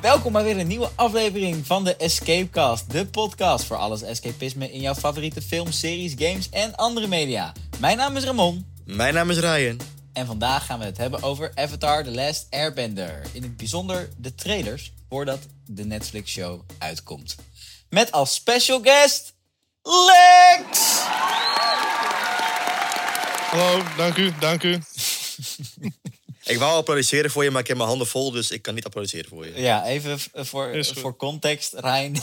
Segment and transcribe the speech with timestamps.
[0.00, 4.80] Welkom bij weer een nieuwe aflevering van de Escapecast, de podcast voor alles escapisme in
[4.80, 7.52] jouw favoriete films, series, games en andere media.
[7.78, 9.80] Mijn naam is Ramon Mijn naam is Ryan.
[10.12, 13.22] en vandaag gaan we het hebben over Avatar The Last Airbender.
[13.32, 17.36] In het bijzonder de trailers voordat de Netflix-show uitkomt.
[17.88, 19.34] Met als special guest
[19.82, 20.78] Lex!
[23.50, 24.78] Hallo, dank u, dank u.
[26.44, 28.84] Ik wou applaudisseren voor je, maar ik heb mijn handen vol, dus ik kan niet
[28.84, 29.60] applaudisseren voor je.
[29.60, 31.72] Ja, even v- voor, voor context.
[31.72, 32.16] Ryan,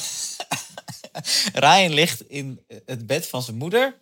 [1.54, 3.96] Ryan ligt in het bed van zijn moeder.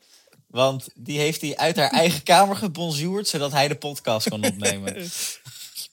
[0.48, 4.96] Want die heeft hij uit haar eigen kamer gebonjourd, zodat hij de podcast kan opnemen.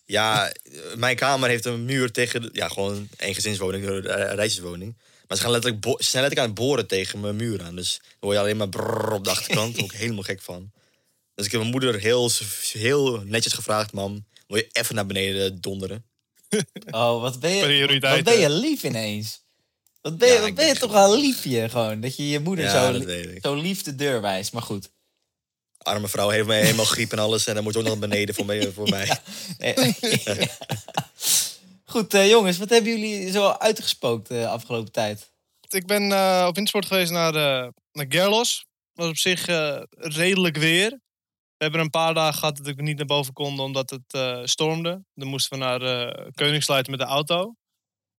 [0.06, 4.34] Ja, eh, mijn kamer heeft een muur tegen, de- ja, gewoon een gezinswoning, een eh,
[4.34, 4.94] rijtjeswoning.
[5.28, 7.76] Maar ze, gaan letterlijk ze zijn letterlijk aan het boren tegen mijn muur aan.
[7.76, 9.72] Dus dan hoor je alleen maar brrr op de achterkant.
[9.72, 10.70] Daar word ik helemaal gek van.
[11.34, 12.30] Dus ik heb mijn moeder heel,
[12.72, 16.04] heel netjes gevraagd, mam, wil je even naar beneden donderen?
[16.90, 19.42] Oh, wat ben je, wat ben je lief ineens.
[20.00, 22.00] Wat ben je, Ja, wat ik ben je toch wel liefje gewoon.
[22.00, 23.04] Dat je je moeder Ja, zo,
[23.42, 24.52] zo lief de deur wijst.
[24.52, 24.90] Maar goed.
[25.78, 27.46] Arme vrouw heeft mij helemaal griep en alles.
[27.46, 28.72] En dan moet ook nog naar beneden voor mij.
[28.72, 29.18] Voor mij.
[29.58, 29.92] Eh,
[31.84, 32.58] goed, eh, jongens.
[32.58, 35.30] Wat hebben jullie zo uitgespookt de afgelopen tijd?
[35.68, 38.66] Ik ben eh, op wintersport geweest naar, eh naar Gerlos.
[38.92, 41.00] was op zich eh, redelijk weer.
[41.64, 44.40] We hebben een paar dagen gehad dat ik niet naar boven kon omdat het eh,
[44.44, 45.04] stormde.
[45.14, 47.54] Dan moesten we naar eh Koningsluiten met de auto.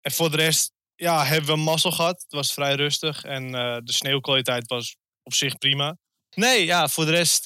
[0.01, 2.21] En voor de rest ja, hebben we mazzel gehad.
[2.21, 5.97] Het was vrij rustig en eh, de sneeuwkwaliteit was op zich prima.
[6.35, 7.45] Nee, ja, voor de rest...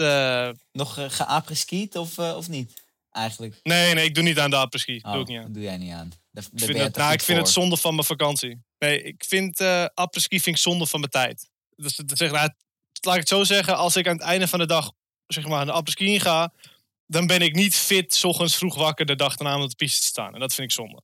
[0.72, 2.83] Nog uh, geapreskiet of, of niet?
[3.11, 3.59] Eigenlijk.
[3.64, 5.00] nee, nee, ik doe niet aan de apres-ski.
[5.02, 5.52] Oh, doe ik niet aan.
[5.52, 6.09] doe jij niet aan.
[6.31, 8.64] Daar, daar Ik vind, het, nou, ik vind het zonde van mijn vakantie.
[8.77, 11.50] Nee, ik vind eh apres-ski vind ik zonde van mijn tijd.
[11.75, 12.50] Dus dat zeg, nou,
[13.02, 14.92] laat ik het zo zeggen, als ik aan het einde van de dag
[15.34, 16.54] zeg maar, aan de apres-ski inga,
[17.08, 19.76] dan ben ik niet fit, 's ochtends vroeg wakker de dag daarna om op de
[19.76, 20.34] piste te staan.
[20.34, 21.02] En dat vind ik zonde.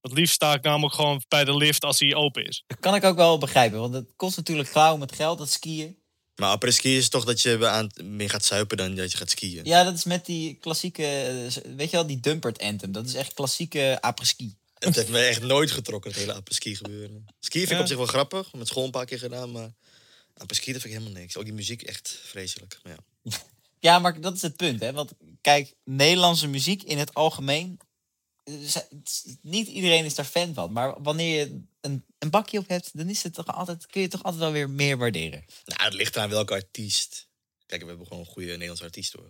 [0.00, 2.64] Het liefst sta ik namelijk gewoon bij de lift als die open is.
[2.66, 3.78] Dat kan ik ook wel begrijpen.
[3.80, 5.98] Want het kost natuurlijk klauw met geld, dat skiën.
[6.36, 9.64] Maar après-ski is toch dat je aan, meer gaat zuipen dan dat je gaat skiën.
[9.64, 11.02] Ja, dat is met die klassieke...
[11.06, 12.92] eh, Weet je wel, die Dumpert Anthem.
[12.92, 14.56] Dat is echt klassieke apres-ski.
[14.78, 17.24] Het heeft me echt nooit getrokken, het hele apres-ski gebeuren.
[17.40, 17.82] Ski vind ik Ja.
[17.82, 19.72] op zich wel grappig, met school een paar keer gedaan, maar
[20.36, 21.36] apres-ski dat vind ik helemaal niks.
[21.36, 22.78] Ook die muziek echt vreselijk.
[22.82, 22.92] Maar
[23.22, 23.30] ja.
[23.78, 24.92] Ja, maar dat is het punt, hè.
[24.92, 27.78] Want kijk, Nederlandse muziek in het algemeen...
[28.44, 28.54] eh,
[29.42, 30.72] Niet iedereen is daar fan van.
[30.72, 34.08] Maar wanneer je een, een bakje op hebt, dan is het toch altijd, kun je
[34.08, 35.44] toch altijd wel weer meer waarderen.
[35.64, 37.28] Nou, het ligt aan welke artiest.
[37.66, 39.26] Kijk, we hebben gewoon een goede Nederlandse artiest hoor.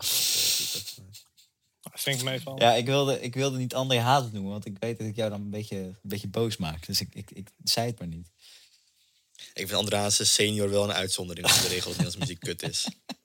[1.81, 2.61] Dat vind ik meeval.
[2.61, 5.31] Ja, ik wilde, ik wilde niet André Hazes noemen, want ik weet dat ik jou
[5.31, 6.87] dan een beetje, een beetje boos maak.
[6.87, 8.29] Dus ik, ik, ik zei het maar niet.
[9.37, 12.87] Ik vind Andrase senior wel een uitzondering als de regel dat Nederlandse muziek kut is.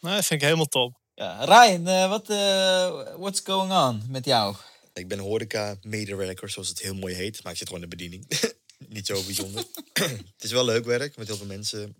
[0.00, 0.98] Nou, dat vind ik helemaal top.
[1.14, 4.56] Ja, Ryan, eh, wat eh what's going on met jou?
[4.94, 7.42] Ik ben horeca-medewerker, zoals het heel mooi heet.
[7.42, 8.26] Maar ik zit gewoon in de bediening.
[8.96, 9.64] Niet zo bijzonder.
[10.36, 11.96] het is wel leuk werk met heel veel mensen.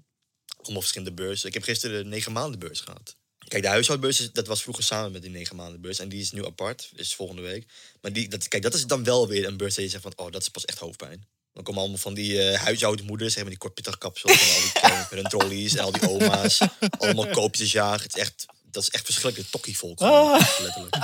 [0.62, 1.48] Allemaal verschillende beurzen.
[1.48, 3.16] Ik heb gisteren de negen maanden beurs gehad.
[3.48, 5.98] Kijk, de huishoudbeurs, is- dat was vroeger samen met die negen maanden beurs.
[5.98, 7.66] En die is nu apart, is volgende week.
[8.00, 10.12] Maar die, dat, kijk, dat is dan wel weer een beurs dat je zegt van...
[10.16, 11.28] Oh, dat is pas echt hoofdpijn.
[11.60, 14.32] Dan komen allemaal van die eh huishoudmoeders, zeg maar, die kortpittig kapsels.
[14.32, 16.60] En al die kleine met hun trolleys en al die oma's.
[16.98, 18.02] Allemaal koopjes jagen.
[18.02, 19.98] Het is echt, dat is echt verschrikkelijk tokkievolk.
[19.98, 20.96] gewoon, Letterlijk.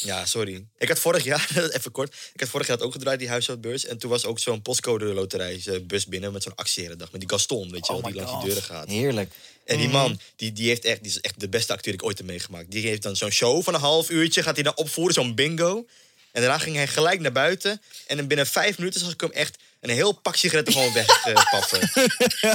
[0.00, 0.64] Ja, sorry.
[0.78, 3.84] Ik had vorig jaar, even kort, ik had vorig jaar ook gedraaid, die huishoudbeurs.
[3.84, 7.12] En toen was ook zo'n postcode loterij eh, bus binnen met zo'n actiedag.
[7.12, 8.88] Met die Gaston, weet je wel, Oh die my langs die deuren gaat.
[8.88, 9.32] Heerlijk.
[9.64, 12.08] En die man, die, die, heeft echt, die is echt de beste acteur die ik
[12.08, 12.70] ooit heb meegemaakt.
[12.70, 15.86] Die heeft dan zo'n show van een half uurtje, gaat hij dan opvoeren, zo'n bingo.
[16.32, 17.82] En daarna ging hij gelijk naar buiten.
[18.06, 21.80] En dan binnen vijf minuten zag ik hem echt een heel pak sigaretten gewoon wegpaffen.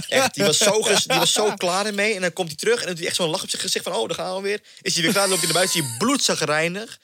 [0.07, 2.13] echt, die was, zo die was zo klaar ermee.
[2.15, 3.83] En dan komt hij terug en dan doet hij echt zo'n lach op zijn gezicht
[3.85, 3.93] van...
[3.93, 4.61] Oh, daar gaan we weer.
[4.81, 6.99] Is hij weer klaar, dan loopt hij naar buiten, is hij bloedzagrijnig.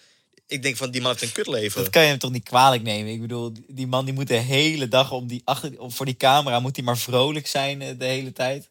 [0.47, 1.81] Ik denk van, die man heeft een kutleven.
[1.81, 3.11] Dat kan je hem toch niet kwalijk nemen?
[3.13, 6.17] Ik bedoel, die man die moet de hele dag om die achter, om, voor die
[6.17, 8.69] camera, moet hij maar vrolijk zijn eh, de hele tijd.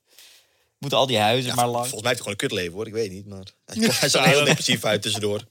[0.78, 1.88] Moeten al die huizen Ja, maar vol- lang.
[1.88, 3.26] Volgens mij heeft hij gewoon een kutleven hoor, ik weet niet.
[3.26, 5.44] Maar hij, hij zag er heel depressief uit tussendoor.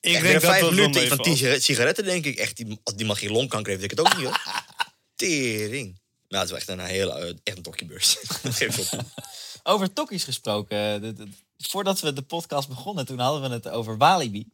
[0.00, 2.96] Ik Echt, denk dat vijf minuten van tien sigaret- sigaretten denk ik echt, die, als
[2.96, 4.42] die man geen longkanker heeft, denk ik het ook niet hoor.
[5.16, 6.00] Tering.
[6.28, 8.16] Nou, het is wel echt een hele, eh, echt een tokkiebeurs.
[9.62, 10.94] Over tokkies gesproken.
[10.94, 14.46] eh, de- de- voordat we de podcast begonnen, toen hadden we het over Walibi.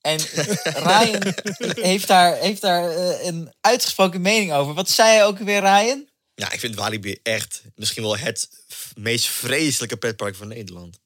[0.00, 0.18] En
[0.88, 1.34] Ryan
[1.74, 4.74] heeft daar, heeft daar eh, een uitgesproken mening over.
[4.74, 6.08] Wat zei hij ook weer, Ryan?
[6.34, 8.48] Ja, ik vind Walibi echt misschien wel het
[8.94, 10.98] meest vreselijke pretpark van Nederland.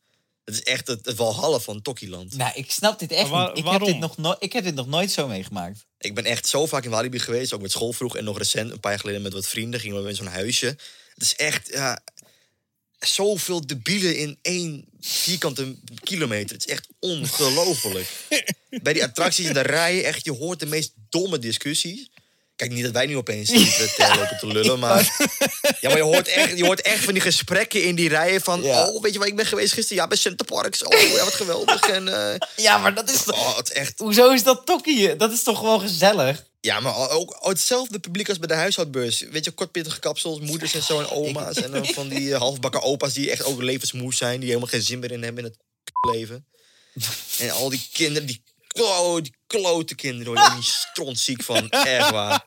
[0.45, 2.37] Het is echt het, het walhalla van Tokkieland.
[2.37, 3.51] Nou, ik snap dit echt waar- niet.
[3.51, 3.89] Ik heb, waarom?
[3.89, 5.87] dit nog no- ik heb dit nog nooit zo meegemaakt.
[5.99, 8.71] Ik ben echt zo vaak in Walibi geweest, ook met school vroeg en nog recent,
[8.71, 10.67] een paar jaar geleden met wat vrienden, gingen we in zo'n huisje.
[11.15, 12.03] Het is echt, ja,
[12.99, 16.57] zoveel debielen in één vierkante kilometer.
[16.57, 18.09] Het is echt ongelooflijk.
[18.83, 22.11] Bij die attracties in de rijen, echt, je hoort de meest domme discussies.
[22.57, 25.17] Kijk, niet dat wij nu opeens zitten te lopen te lullen, maar...
[25.81, 28.63] Ja, maar je hoort, echt, je hoort echt van die gesprekken in die rijen van...
[28.63, 28.89] Ja.
[28.89, 30.03] Oh, weet je waar ik ben geweest gisteren?
[30.03, 30.85] Ja, bij Center Parks.
[30.85, 31.81] Oh, ja, wat geweldig.
[31.81, 33.37] En, eh, Ja, maar dat is toch...
[33.37, 33.99] oh, echt...
[33.99, 35.17] Hoezo is dat tokkie?
[35.17, 36.45] Dat is toch gewoon gezellig?
[36.61, 39.21] Ja, maar ook hetzelfde publiek als bij de huishoudbeurs.
[39.21, 41.57] Weet je, kortpittige kapsels, moeders en zo en oma's.
[41.57, 44.39] En dan van die eh, halfbakken opa's die echt ook levensmoe zijn.
[44.39, 45.59] Die helemaal geen zin meer in hebben in het
[46.15, 46.47] leven.
[47.39, 48.43] En al die kinderen, die,
[48.73, 51.71] klo, die klote kinderen, hoor, die strontziek van.
[51.97, 52.47] Echt waar.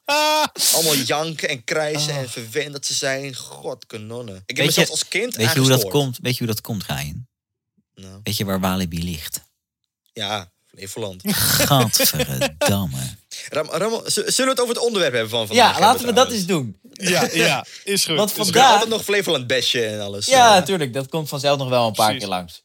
[0.73, 3.35] Allemaal janken en krijsen en verwend dat ze zijn.
[3.35, 4.35] God, kanonnen.
[4.35, 6.17] Ik heb Weet mezelf je- als kind Weet je hoe dat komt?
[6.21, 7.27] Weet je hoe dat komt, Ryan?
[7.95, 9.41] Nou, Weet je waar Walibi ligt?
[10.13, 11.21] ja, Flevoland.
[11.25, 12.97] Gadverdamme.
[13.49, 15.73] Ram, Ram, zullen we het over het onderwerp hebben van vandaag?
[15.73, 16.79] Ja, laten we dat eens doen.
[16.97, 18.15] Ja, ja, is goed.
[18.17, 20.25] Want vandaag- altijd nog Flevoland besje en alles.
[20.25, 20.53] Ja, eh.
[20.59, 20.93] natuurlijk.
[20.93, 22.23] Dat komt vanzelf nog wel een paar Precies.
[22.23, 22.63] keer langs.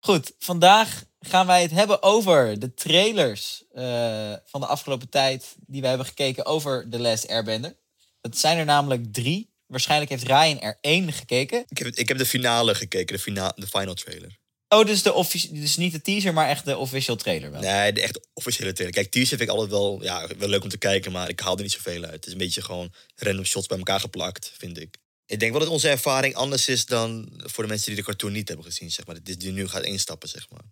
[0.00, 5.80] Goed, vandaag gaan wij het hebben over de trailers eh, van de afgelopen tijd die
[5.80, 7.76] wij hebben gekeken over The Last Airbender.
[8.20, 9.48] Het zijn er namelijk drie.
[9.66, 11.64] Waarschijnlijk heeft Ryan er één gekeken.
[11.68, 14.38] Ik heb, ik heb de finale gekeken, de, fina de final trailer.
[14.68, 17.60] Oh, dus, de dus niet de teaser, maar echt de official trailer wel.
[17.60, 18.94] Nee, de echt officiële trailer.
[18.94, 21.56] Kijk, teaser vind ik altijd wel, ja, wel leuk om te kijken, maar ik haal
[21.56, 22.12] er niet zoveel uit.
[22.12, 24.96] Het is een beetje gewoon random shots bij elkaar geplakt, vind ik.
[25.30, 28.32] Ik denk wel dat onze ervaring anders is dan voor de mensen die de cartoon
[28.32, 29.22] niet hebben gezien, zeg maar.
[29.22, 30.62] Die, nu gaat instappen, zeg maar.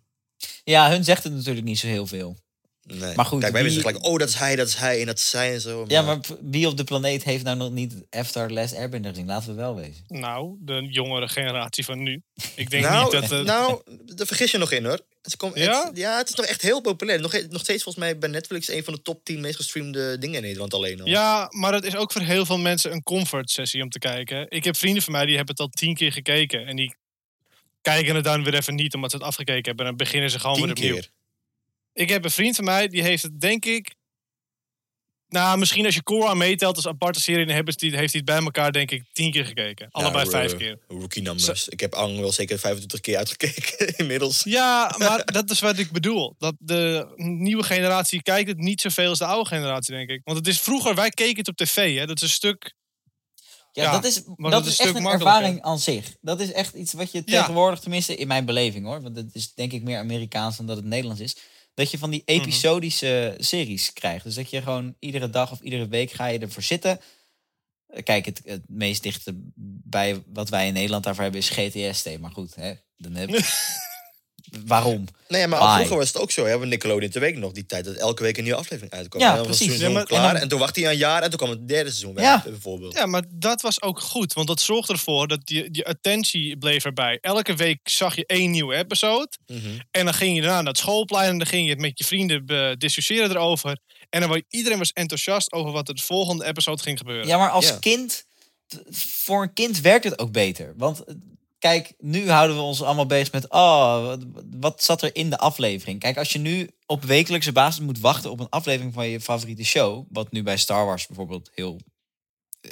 [0.63, 2.37] Ja, hun zegt het natuurlijk niet zo heel veel.
[2.93, 3.15] Nee.
[3.15, 5.17] Maar goed, Kijk, wij wie- gelijk, oh, dat is hij, dat is hij en dat
[5.17, 5.85] is zij en zo.
[5.87, 9.27] Ja, maar wie op de planeet heeft nou nog niet After Last Airbender gezien?
[9.27, 10.03] Laten we wel wezen.
[10.07, 12.21] Nou, de jongere generatie van nu.
[12.55, 13.29] Ik denk nou, niet dat...
[13.29, 13.81] het nou,
[14.15, 14.99] daar vergis je nog in hoor.
[15.21, 15.85] Het komt, Ja?
[15.87, 17.21] Het, ja, het is nog echt heel populair.
[17.21, 20.35] Nog, nog steeds volgens mij bij Netflix een van de top 10 meest gestreamde dingen
[20.35, 21.07] in Nederland alleen al.
[21.07, 24.45] Ja, maar het is ook voor heel veel mensen een comfort sessie om te kijken.
[24.49, 26.65] Ik heb vrienden van mij die hebben het al tien keer gekeken.
[26.65, 26.95] En die
[27.81, 29.85] kijken het dan weer even niet omdat ze het afgekeken hebben.
[29.85, 30.93] En dan beginnen ze gewoon Tien weer opnieuw.
[30.93, 31.09] keer.
[31.99, 33.95] Ik heb een vriend van mij, die heeft het denk ik...
[35.27, 37.45] Nou, misschien als je Korra meetelt als aparte serie...
[37.45, 39.87] dan hebben ze die, heeft hij het bij elkaar denk ik tien keer gekeken.
[39.91, 40.79] Allebei vijf eh, keer.
[40.87, 41.67] Rookie numbers.
[41.67, 44.43] Ik heb Ang wel zeker 25 keer uitgekeken inmiddels.
[44.43, 46.35] Ja, maar dat is wat ik bedoel.
[46.37, 50.21] Dat de nieuwe generatie kijkt het niet zoveel als de oude generatie, denk ik.
[50.23, 52.05] Want het is vroeger, wij keken het op tv, hè.
[52.05, 52.73] Dat is een stuk...
[53.71, 56.15] Ja, Ja, dat is, dat dat is echt stuk een ervaring aan zich.
[56.21, 57.39] Dat is echt iets wat je Ja.
[57.39, 60.75] tegenwoordig, tenminste in mijn beleving hoor, want het is denk ik meer Amerikaans dan dat
[60.77, 61.35] het Nederlands is,
[61.79, 62.39] dat je van die Mhm.
[62.39, 64.23] episodische series krijgt.
[64.23, 66.99] Dus dat je gewoon iedere dag of iedere week ga je ervoor zitten.
[68.03, 69.33] Kijk, het, het meest dichte
[69.83, 72.19] bij wat wij in Nederland daarvoor hebben is GTST.
[72.19, 73.29] Maar goed, hè, dan heb
[74.65, 75.05] Waarom?
[75.27, 75.73] Nee, maar Bye.
[75.75, 76.45] vroeger was het ook zo.
[76.45, 76.57] Hè?
[76.57, 79.21] Want Nickelodeon te week nog die tijd dat elke week een nieuwe aflevering uitkwam.
[79.21, 79.79] Ja, En dan was het precies.
[79.81, 80.29] seizoen Ja, maar- klaar.
[80.29, 82.41] en En, dan- toen wachtte hij een jaar en toen kwam het derde seizoen Ja.
[82.45, 82.93] bijvoorbeeld.
[82.93, 84.33] Ja, maar dat was ook goed.
[84.33, 87.17] Want dat zorgde ervoor dat je, je attentie bleef erbij.
[87.21, 89.29] Elke week zag je één nieuwe episode.
[89.47, 89.59] Mhm.
[89.91, 91.29] En dan ging je daarna naar het schoolplein.
[91.29, 93.77] En dan ging je het met je vrienden discussiëren erover.
[94.09, 97.27] En dan was iedereen was enthousiast over wat er de volgende episode ging gebeuren.
[97.27, 97.77] Ja, maar als Ja.
[97.79, 98.25] kind,
[98.91, 100.73] voor een kind werkt het ook beter.
[100.77, 101.03] Want
[101.59, 104.23] kijk, nu houden we ons allemaal bezig met, oh, wat,
[104.59, 105.99] wat zat er in de aflevering?
[105.99, 109.63] Kijk, als je nu op wekelijkse basis moet wachten op een aflevering van je favoriete
[109.65, 111.79] show, wat nu bij Star Wars bijvoorbeeld heel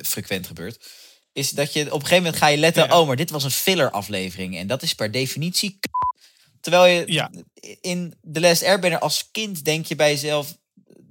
[0.06, 0.86] frequent gebeurt,
[1.34, 3.00] is dat je op een gegeven moment ga je letten, Ja.
[3.00, 5.86] oh, maar dit was een filler aflevering en dat is per definitie k-
[6.62, 7.32] Terwijl je Ja.
[7.82, 10.58] in The Last Airbender als kind denk je bij jezelf,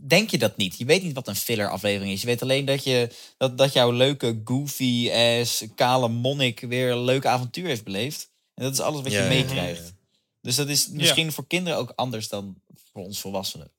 [0.08, 0.78] denk je dat niet.
[0.78, 2.20] Je weet niet wat een filler aflevering is.
[2.20, 7.04] Je weet alleen dat, je, dat, dat jouw leuke goofy ass kale monnik weer een
[7.04, 8.30] leuk avontuur heeft beleefd.
[8.54, 9.82] En dat is alles wat Ja, je ja, meekrijgt.
[9.86, 9.90] ja.
[10.40, 12.60] Dus dat is misschien voor kinderen ook anders dan
[12.92, 13.72] voor ons volwassenen.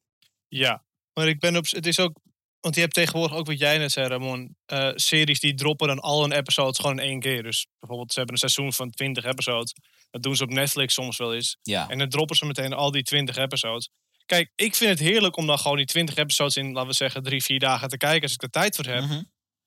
[0.48, 1.66] Ja, maar ik ben op.
[1.70, 2.20] Het is ook.
[2.60, 4.56] Want je hebt tegenwoordig ook wat jij net zei, Ramon.
[4.66, 7.44] eh, series die droppen dan al hun episodes gewoon in één keer.
[7.44, 9.74] Dus bijvoorbeeld, ze hebben een seizoen van 20 episodes.
[10.10, 11.58] Dat doen ze op Netflix soms wel eens.
[11.62, 11.90] Ja.
[11.90, 13.90] En dan droppen ze meteen al die 20 episodes.
[14.28, 17.24] Kijk, ik vind het heerlijk om dan gewoon die 20 episodes in, laten we zeggen,
[17.24, 19.04] drie, vier dagen te kijken als ik er tijd voor heb.
[19.04, 19.24] Mhm.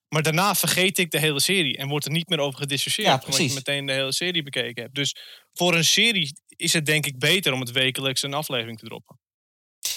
[0.08, 3.08] Maar daarna vergeet ik de hele serie en wordt er niet meer over gediscussieerd.
[3.08, 4.94] Ja, Omdat je meteen de hele serie bekeken hebt.
[4.94, 5.16] Dus
[5.52, 9.18] voor een serie is het denk ik beter om het wekelijks een aflevering te droppen.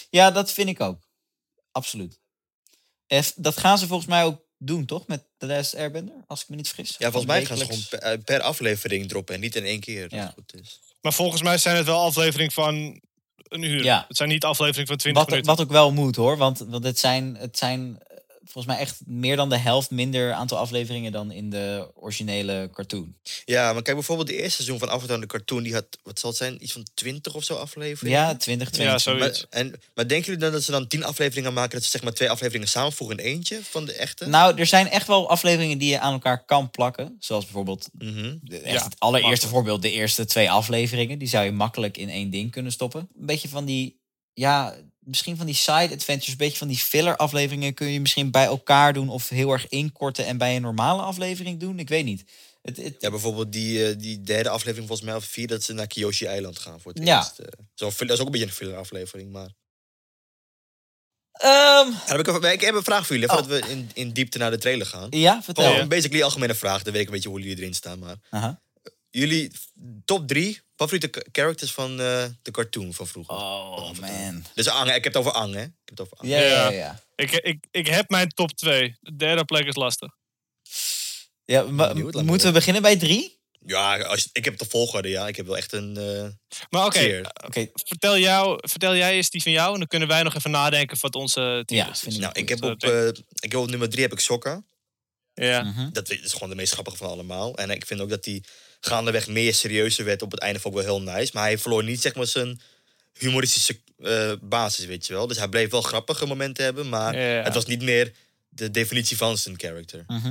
[0.09, 1.07] ja, dat vind ik ook.
[1.71, 2.19] Absoluut.
[3.35, 5.07] Dat gaan ze volgens mij ook doen, toch?
[5.07, 6.95] Met The Last Airbender, als ik me niet vergis.
[6.97, 9.79] Ja, volgens mij gaan ze gewoon per, eh, per aflevering droppen en niet in één
[9.79, 10.09] keer.
[10.09, 10.27] Dat Ja.
[10.33, 10.79] goed is.
[11.01, 13.01] Maar volgens mij zijn het wel afleveringen van
[13.53, 13.83] een uur.
[13.83, 14.05] Ja.
[14.07, 15.55] Het zijn niet afleveringen van 20 Wat, minuten.
[15.55, 17.97] wat ook wel moet hoor, want, want het, zijn, het zijn
[18.45, 23.15] volgens mij echt meer dan de helft minder aantal afleveringen dan in de originele cartoon.
[23.45, 26.29] Ja, maar kijk bijvoorbeeld de eerste seizoen van Avatar de cartoon, die had, wat zal
[26.29, 28.19] het zijn, iets van 20 of zo afleveringen?
[28.19, 28.93] Ja, 20, 20.
[28.93, 29.45] Ja, zoiets.
[29.49, 32.03] Maar, en, maar denken jullie dan dat ze dan 10 afleveringen maken, dat ze zeg
[32.03, 34.25] maar twee afleveringen samenvoegen in eentje van de echte?
[34.27, 37.15] Nou, er zijn echt wel afleveringen die je aan elkaar kan plakken.
[37.19, 38.35] Zoals bijvoorbeeld Mhm.
[38.41, 39.53] de- echt Ja, het allereerste makkelijk.
[39.53, 41.19] voorbeeld, de eerste twee afleveringen.
[41.19, 42.99] Die zou je makkelijk in één ding kunnen stoppen.
[43.19, 43.99] Een beetje van die,
[44.33, 48.31] ja, misschien van die side adventures, een beetje van die filler afleveringen kun je misschien
[48.31, 51.79] bij elkaar doen of heel erg inkorten en bij een normale aflevering doen.
[51.79, 52.23] Ik weet niet.
[52.61, 55.73] Het, het, Ja, bijvoorbeeld die, eh, die derde aflevering volgens mij of vier, dat ze
[55.73, 57.17] naar Kyoshi-eiland gaan voor het Ja.
[57.17, 57.39] eerst.
[57.39, 57.47] eh.
[57.73, 59.49] Zo, dat is ook een beetje een filler aflevering, maar...
[61.31, 63.37] Ehm, Ja, heb ik, een- ik heb een vraag voor jullie, Oh.
[63.37, 65.07] voordat we in, in diepte naar de trailer gaan.
[65.09, 65.63] ja, vertel.
[65.65, 68.15] Gewoon een basically algemene vraag, dan weet ik een beetje hoe jullie erin staan, maar...
[68.29, 68.61] Aha.
[69.15, 69.51] Jullie
[70.05, 73.35] top drie favoriete characters van eh, de cartoon van vroeger?
[73.35, 74.45] Oh man.
[74.53, 75.61] Dus Ang, ik heb het over Ang, hè?
[75.61, 76.29] Ik heb het over Ang.
[76.29, 77.03] Ja, ja, ja.
[77.15, 78.97] Ik, ik, ik heb mijn top 2.
[78.99, 80.11] De derde plek is lastig.
[81.45, 83.39] Ja, maar moeten we beginnen bij drie?
[83.65, 85.27] Ja, als, ik heb de volgorde, ja.
[85.27, 87.21] Ik heb wel echt een eh Maar oké.
[87.45, 89.73] Oké, vertel, jou, vertel jij eens die van jou.
[89.73, 91.99] En dan kunnen wij nog even nadenken wat onze team Ja, is.
[91.99, 93.07] vind ik Nou, ik heb, op, eh,
[93.39, 94.63] ik heb op nummer drie heb ik Sokka.
[95.33, 95.63] Ja.
[95.63, 95.89] Mhm.
[95.91, 97.55] Dat is gewoon de meest grappige van allemaal.
[97.57, 98.43] En ik vind ook dat hij
[98.85, 100.21] gaandeweg meer serieuzer werd.
[100.21, 101.31] Op het einde vond ik wel heel nice.
[101.33, 102.61] Maar hij verloor niet zeg maar zijn
[103.13, 105.27] humoristische eh, basis, weet je wel.
[105.27, 106.89] Dus hij bleef wel grappige momenten hebben.
[106.89, 107.43] Maar Ja.
[107.43, 108.13] het was niet meer
[108.49, 110.03] de definitie van zijn character.
[110.07, 110.25] Mhm.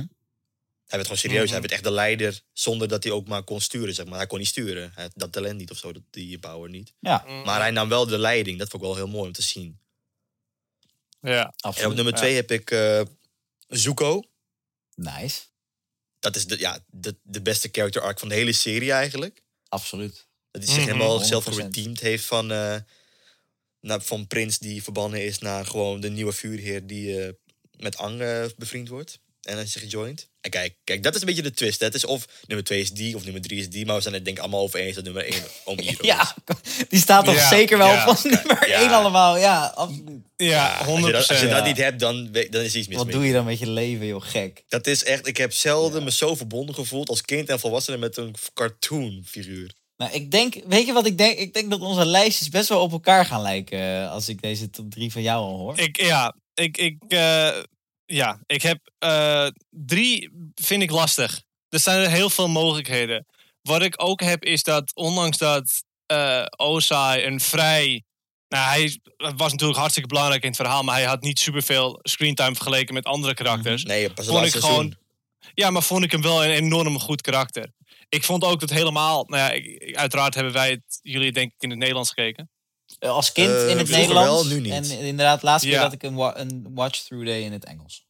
[0.85, 1.41] Hij werd gewoon serieus.
[1.43, 1.51] Mhm.
[1.51, 4.17] Hij werd echt de leider zonder dat hij ook maar kon sturen, zeg maar.
[4.17, 4.91] Hij kon niet sturen.
[4.95, 6.93] Hij had dat talent niet of zo, dat- die power niet.
[6.99, 8.59] Ja, Mm, Maar hij nam wel de leiding.
[8.59, 9.79] Dat vond ik wel heel mooi om te zien.
[11.21, 11.53] Ja.
[11.59, 12.19] En op nummer Ja.
[12.19, 13.01] twee heb ik eh
[13.67, 14.23] Zuko.
[14.95, 15.41] Nice.
[16.23, 19.41] Dat is de, ja, de, de beste character arc van de hele serie eigenlijk.
[19.67, 20.27] Absoluut.
[20.51, 21.47] Dat hij zich Mhm, helemaal zelf 100%.
[21.47, 22.75] geredeemd heeft van, eh,
[23.79, 27.33] naar, van Prins die verbannen is naar gewoon de nieuwe vuurheer die eh,
[27.77, 29.19] met Ang eh, bevriend wordt.
[29.43, 30.29] En dan is hij gejoind.
[30.41, 31.79] En kijk, kijk, dat is een beetje de twist.
[31.79, 31.85] hè.
[31.85, 33.85] Het is of nummer twee is die of nummer drie is die.
[33.85, 36.07] Maar we zijn het denk ik allemaal over eens dat nummer één om Iroh is.
[36.15, 36.35] Ja,
[36.89, 38.79] die staat toch Ja, zeker wel ja, van nummer ja.
[38.79, 39.37] 1 allemaal.
[39.37, 40.21] Ja, absoluut.
[40.35, 40.87] Ja, 100%.
[40.87, 43.33] Als je, dat, als je niet hebt, dan, dan is iets mis Wat doe je
[43.33, 44.63] dan met je leven, joh, gek.
[44.67, 48.17] Dat is echt, ik heb zelden me zo verbonden gevoeld als kind en volwassene met
[48.17, 49.71] een cartoonfiguur.
[49.97, 51.37] Nou, ik denk, weet je wat ik denk?
[51.37, 54.69] Ik denk dat onze lijstjes best wel op elkaar gaan lijken eh, als ik deze
[54.69, 55.79] top 3 van jou al hoor.
[55.79, 57.57] Ik, ja, ik, ik, eh,
[58.05, 61.41] ja, ik heb eh, drie, vind ik lastig.
[61.69, 63.25] Er zijn heel veel mogelijkheden.
[63.61, 65.83] Wat ik ook heb is dat, ondanks dat
[66.57, 68.03] Ozai een vrij.
[68.47, 68.99] Nou, hij
[69.35, 73.05] was natuurlijk hartstikke belangrijk in het verhaal, maar hij had niet superveel screentime vergeleken met
[73.05, 73.83] andere karakters.
[73.83, 74.71] Nee, pas Vond ik seizoen.
[74.71, 74.95] gewoon-
[75.53, 77.71] Ja, maar vond ik hem wel een enorm goed karakter.
[78.09, 81.61] Ik vond ook dat helemaal, nou ja, ik- uiteraard hebben wij het, jullie denk ik
[81.61, 82.49] in het Nederlands gekeken.
[83.03, 84.47] Eh, als kind Eh, in het Nederlands.
[84.47, 84.71] wel, nu niet.
[84.71, 85.81] En inderdaad, laatst keer Ja.
[85.83, 88.05] dat ik een, wa- een watch-through deed in het Engels.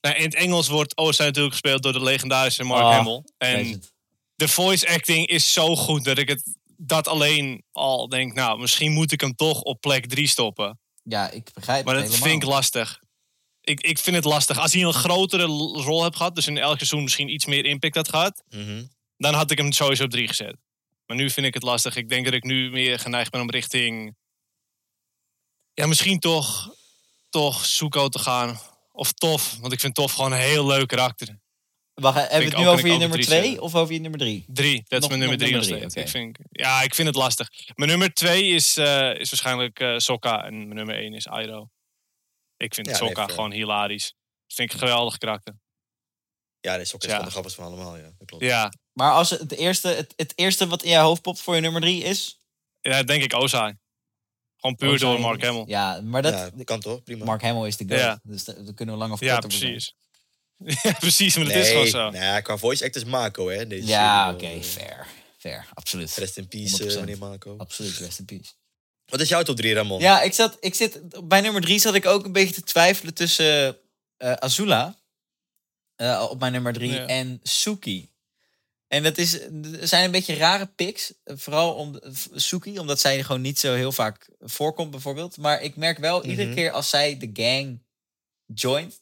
[0.00, 3.22] Nou, in het Engels wordt Ozai natuurlijk gespeeld door de legendarische Mark Ah, Hamill.
[3.38, 3.82] En
[4.34, 8.92] de voice acting is zo goed dat ik het dat alleen al denk, nou, misschien
[8.92, 10.78] moet ik hem toch op plek 3 stoppen.
[11.02, 12.30] Ja, ik begrijp Maar het dat helemaal.
[12.32, 13.00] vind ik lastig.
[13.60, 14.58] Ik, ik vind het lastig.
[14.58, 15.44] Als hij een grotere
[15.82, 18.84] rol heeft gehad, dus in elk seizoen misschien iets meer impact had gehad, Mhm.
[19.16, 20.56] dan had ik hem sowieso op 3 gezet.
[21.06, 21.96] Maar nu vind ik het lastig.
[21.96, 24.16] Ik denk dat ik nu meer geneigd ben om richting.
[25.72, 26.74] Ja, misschien toch,
[27.28, 28.60] toch Zuko te gaan.
[28.92, 31.38] Of Tof, want ik vind Tof gewoon een heel leuk karakter.
[31.94, 33.62] Wacht, hebben we het nu over je nummer op drie 2 zetten.
[33.62, 34.44] of over je nummer 3?
[34.48, 37.48] Drie, dat is mijn nummer nog drie Ik vind, ja, ik vind het lastig.
[37.74, 41.68] Mijn nummer twee is, eh, is waarschijnlijk eh Sokka en mijn nummer één is Iroh.
[42.56, 44.14] Ik vind Ja, Sokka gewoon hilarisch.
[44.46, 45.54] Dat vind ik een geweldig karakter.
[46.60, 47.16] Ja, dat is ook echt Ja.
[47.16, 48.02] van de grappigste van allemaal, ja.
[48.18, 48.44] Dat klopt.
[48.44, 51.60] Ja, Maar als het, eerste, het, het eerste wat in jouw hoofd popt voor je
[51.60, 52.40] nummer 3 is?
[52.80, 53.76] ja denk ik Ozai.
[54.56, 55.64] Gewoon puur door Mark Hamill.
[55.66, 57.02] Ja, maar dat, Ja, kan toch?
[57.02, 57.24] Prima.
[57.24, 57.98] Mark Hamill is de goat.
[57.98, 58.20] Ja.
[58.22, 59.70] Dus daar kunnen we lang of Ja, kort over zijn.
[59.72, 59.94] precies.
[60.82, 62.10] Ja, precies, maar dat nee, is gewoon zo.
[62.10, 63.66] Nee, qua voice actors Marco, hè.
[63.66, 65.06] Deze Ja, oké, eh, fair.
[65.38, 66.14] Fair, absoluut.
[66.16, 66.86] Rest in peace, 100%.
[66.94, 67.54] eh, meneer Marco.
[67.58, 68.50] Absoluut, rest in peace.
[69.06, 70.00] Wat is jouw top 3, Ramon?
[70.00, 73.14] Ja, ik zat, ik zit, bij nummer 3 zat ik ook een beetje te twijfelen
[73.14, 73.78] tussen
[74.16, 74.96] eh, Azula
[75.96, 77.06] eh, op mijn nummer 3 Ja.
[77.06, 78.10] en Suki.
[78.88, 79.40] En dat is,
[79.80, 81.12] er zijn een beetje rare picks.
[81.24, 82.00] Vooral om
[82.34, 85.36] Suki, omdat zij gewoon niet zo heel vaak voorkomt, bijvoorbeeld.
[85.36, 86.56] Maar ik merk wel, iedere Mhm.
[86.56, 87.82] keer als zij de gang
[88.54, 89.00] joint,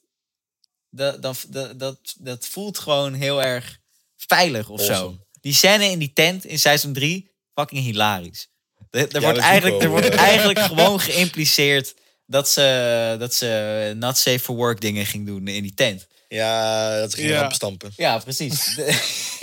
[0.91, 3.79] dat, dat, dat, dat, dat voelt gewoon heel erg
[4.17, 5.19] veilig of zo.
[5.41, 8.49] Die scène in die tent in seizoen 3, fucking hilarisch.
[8.91, 11.95] Er, er Ja, wordt, eigenlijk, er wordt eigenlijk gewoon geïmpliceerd
[12.26, 16.07] dat ze, dat ze not safe for work dingen ging doen in die tent.
[16.29, 17.50] Ja, dat is geen Ja.
[17.50, 17.93] stampen.
[17.97, 18.79] Ja, precies.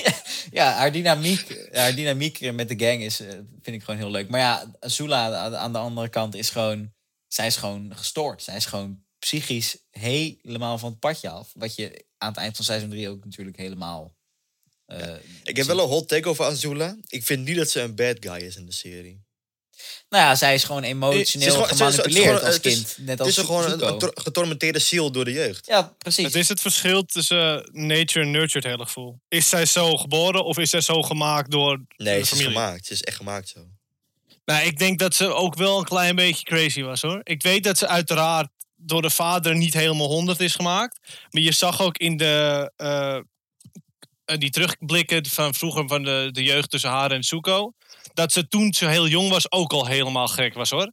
[0.52, 3.28] Ja, haar dynamiek, haar dynamiek met de gang is, eh,
[3.62, 4.30] vind ik gewoon heel leuk.
[4.30, 6.94] Maar ja, Azula aan- de andere kant is gewoon...
[7.28, 8.44] Zij is gewoon gestoord.
[8.44, 11.52] Zij is gewoon psychisch helemaal van het padje af.
[11.54, 14.16] Wat je aan het eind van seizoen 3 ook natuurlijk helemaal...
[14.86, 16.98] eh, Ik heb wel een hot take over Azula.
[17.08, 19.24] Ik vind niet dat ze een bad guy is in de serie.
[20.10, 22.46] Nou ja, zij is gewoon Het emotioneel is gewoon- het is- het is gemanipuleerd gewoon-
[22.46, 22.98] als het is- kind.
[22.98, 23.88] net Het als is gewoon een, Zuko.
[23.88, 25.66] een tor- getormenteerde ziel door de jeugd.
[25.66, 26.26] Ja, precies.
[26.26, 29.20] Het is het verschil tussen nature en nurture het hele gevoel.
[29.28, 32.52] Is zij zo geboren of is zij zo gemaakt door Nee, de ze is familie?
[32.52, 32.86] gemaakt.
[32.86, 33.60] Ze is echt gemaakt zo.
[34.46, 37.20] Nou, ik denk dat ze ook wel een klein beetje crazy was hoor.
[37.24, 41.00] Ik weet dat ze uiteraard door de vader niet helemaal 100 is gemaakt.
[41.30, 42.72] Maar je zag ook in de.
[42.76, 43.16] eh,
[44.26, 47.74] eh, die terugblikken van vroeger van de, de jeugd tussen haar en Zuko.
[48.14, 50.92] Dat ze toen ze heel jong was ook al helemaal gek was hoor.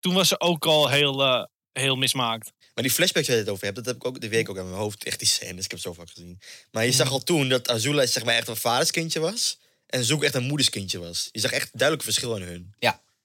[0.00, 2.52] Toen was ze ook al heel, eh, heel mismaakt.
[2.74, 4.48] Maar die flashbacks waar je het over hebt, dat heb ik ook, die weet ik
[4.50, 5.04] ook aan mijn hoofd.
[5.04, 6.40] Echt die scènes, ik heb het zo vaak gezien.
[6.70, 9.58] Maar je zag al toen dat Azula zeg maar echt een vaderskindje was.
[9.86, 11.28] En Zoek echt een moederskindje was.
[11.32, 12.74] Je zag echt duidelijk verschil in hun.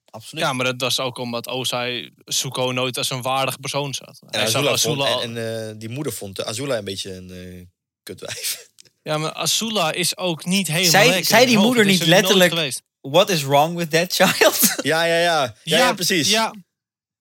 [0.09, 0.43] Absoluut.
[0.45, 4.19] Ja, maar dat was ook omdat Ozai Zuko nooit als een waardig persoon zat.
[4.29, 6.83] En Hij zag Azula vond, Azula al- en, en, eh, die moeder vond Azula een
[6.83, 7.65] beetje een eh
[8.03, 8.67] kutwijf.
[9.03, 12.53] Ja, maar Azula is ook niet helemaal lekker zei in die moeder niet er letterlijk-
[12.53, 12.81] geweest.
[13.12, 14.60] What is wrong with that child?
[14.91, 15.55] ja, ja, ja.
[15.63, 16.29] Ja, ja, precies.
[16.29, 16.53] Ja,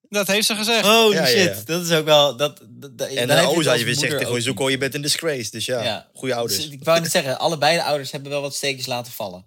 [0.01, 0.85] dat heeft ze gezegd.
[0.85, 1.37] Ja, ja, shit.
[1.57, 1.61] ja.
[1.65, 2.37] Dat is ook wel...
[2.37, 5.51] Dat, dat, dat- En dan je je zegt tegen Zuko, je bent in disgrace.
[5.51, 6.09] Dus ja, Ja.
[6.13, 6.59] goede ouders.
[6.61, 9.45] Dus Ik wou net zeggen, allebei de ouders hebben wel wat steekjes laten vallen.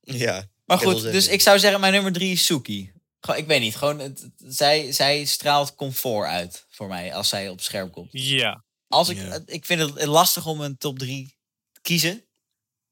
[0.00, 0.44] Ja.
[0.64, 2.92] Maar goed, dus ik zou zeggen, mijn nummer drie is Suki.
[3.20, 7.48] Gewoon, ik weet niet, gewoon, het, zij, zij straalt comfort uit voor mij als zij
[7.48, 8.08] op scherm komt.
[8.10, 8.64] Ja.
[8.88, 9.40] Als ik, Ja.
[9.46, 11.36] ik vind het lastig om een top drie
[11.72, 12.24] te kiezen.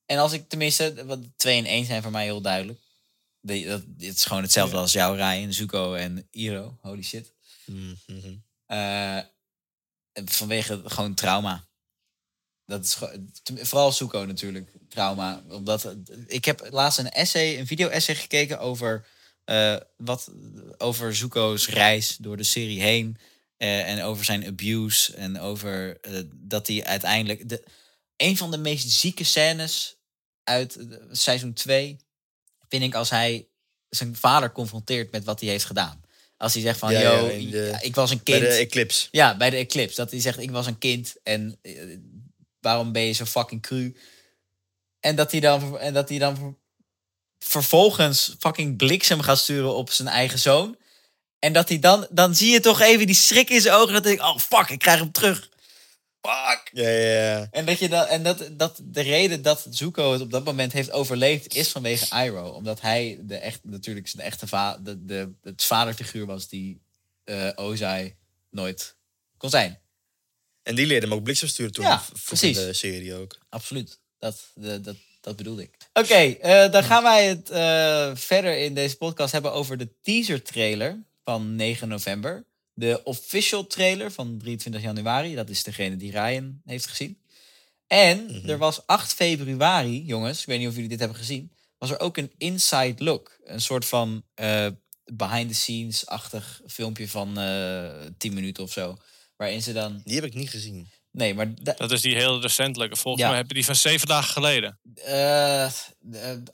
[0.07, 2.79] En als ik tenminste, wat twee en één zijn voor mij heel duidelijk.
[3.41, 4.81] De, dat, het is gewoon hetzelfde Ja.
[4.83, 6.79] als jou, Ryan, Zuko en Iro.
[6.81, 7.33] Holy shit.
[7.65, 8.35] Mm, mhm.
[8.67, 9.19] Eh,
[10.25, 11.65] vanwege gewoon trauma.
[12.65, 12.99] Dat is
[13.69, 15.43] vooral Zuko natuurlijk, trauma.
[15.49, 15.95] Omdat,
[16.27, 19.07] ik heb laatst een essay, een video-essay gekeken over,
[19.45, 20.31] eh, wat,
[20.79, 23.17] over Zuko's reis door de serie heen.
[23.57, 25.15] eh, en over zijn abuse.
[25.15, 25.99] En over
[26.35, 27.49] dat hij uiteindelijk...
[27.49, 27.65] De,
[28.17, 29.96] een van de meest zieke scènes
[30.47, 30.79] uit
[31.11, 31.97] seizoen 2
[32.69, 33.47] vind ik als hij
[33.89, 36.05] zijn vader confronteert met wat hij heeft gedaan.
[36.37, 38.51] Als hij zegt van, Ja, yo, de- ik was een Bij kind.
[38.51, 39.09] de Eclipse.
[39.11, 39.97] Ja, bij de Eclipse.
[39.97, 41.99] Dat hij zegt, ik was een kind en eh,
[42.61, 43.97] waarom ben je zo fucking cru?
[45.01, 46.55] En dat hij dan, en dat hij dan ver-
[47.39, 50.77] vervolgens fucking bliksem gaat sturen op zijn eigen zoon.
[51.39, 53.93] En dat hij dan, dan zie je toch even die schrik in zijn ogen.
[53.93, 55.49] Dat ik, oh fuck, ik krijg hem terug.
[56.27, 56.71] Fuck.
[56.73, 57.49] Ja, ja, ja.
[57.51, 60.73] En, dat, je dan, en dat, dat de reden dat Zuko het op dat moment
[60.73, 62.55] heeft overleefd is vanwege Iroh.
[62.55, 66.81] Omdat hij de echt, natuurlijk zijn echte va de, de, het vaderfiguur was die
[67.25, 68.15] eh Ozai
[68.51, 68.97] nooit
[69.37, 69.81] kon zijn.
[70.63, 71.85] En die leerde hem ook bliksem sturen toen.
[71.85, 72.59] Ja, precies.
[72.59, 73.39] In de serie ook.
[73.49, 74.01] Absoluut.
[74.19, 75.77] Dat, de, dat, dat bedoelde ik.
[75.93, 80.43] Oké, eh, dan gaan wij het eh, verder in deze podcast hebben over de teaser
[80.43, 82.45] trailer van 9 november.
[82.79, 85.35] De official trailer van 23 januari.
[85.35, 87.19] Dat is degene die Ryan heeft gezien.
[87.87, 88.49] En Mhm.
[88.49, 92.01] er was 8 februari, jongens, ik weet niet of jullie dit hebben gezien, was er
[92.01, 93.39] ook een inside look.
[93.45, 94.67] Een soort van eh,
[95.05, 98.97] behind the scenes-achtig filmpje van eh 10 minuten of zo.
[99.37, 100.01] Waarin ze dan.
[100.05, 100.89] Die heb ik niet gezien.
[101.17, 102.97] Nee, maar da- Dat is die heel recentelijke.
[102.97, 103.29] Volgens Ja.
[103.29, 104.81] mij heb je die van zeven dagen geleden.
[104.95, 105.71] eh, eh,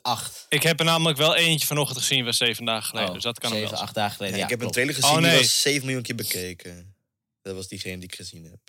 [0.01, 0.45] acht.
[0.49, 3.07] Ik heb er namelijk wel eentje vanochtend gezien van zeven dagen geleden.
[3.09, 3.79] Oh, dus dat kan zeven, wel.
[3.79, 4.35] acht dagen geleden.
[4.37, 4.75] Ja, Ja, ik heb klopt.
[4.77, 6.95] een trailer gezien, Oh, die was 7 miljoen keer bekeken.
[7.41, 8.59] Dat was diegene die ik gezien heb.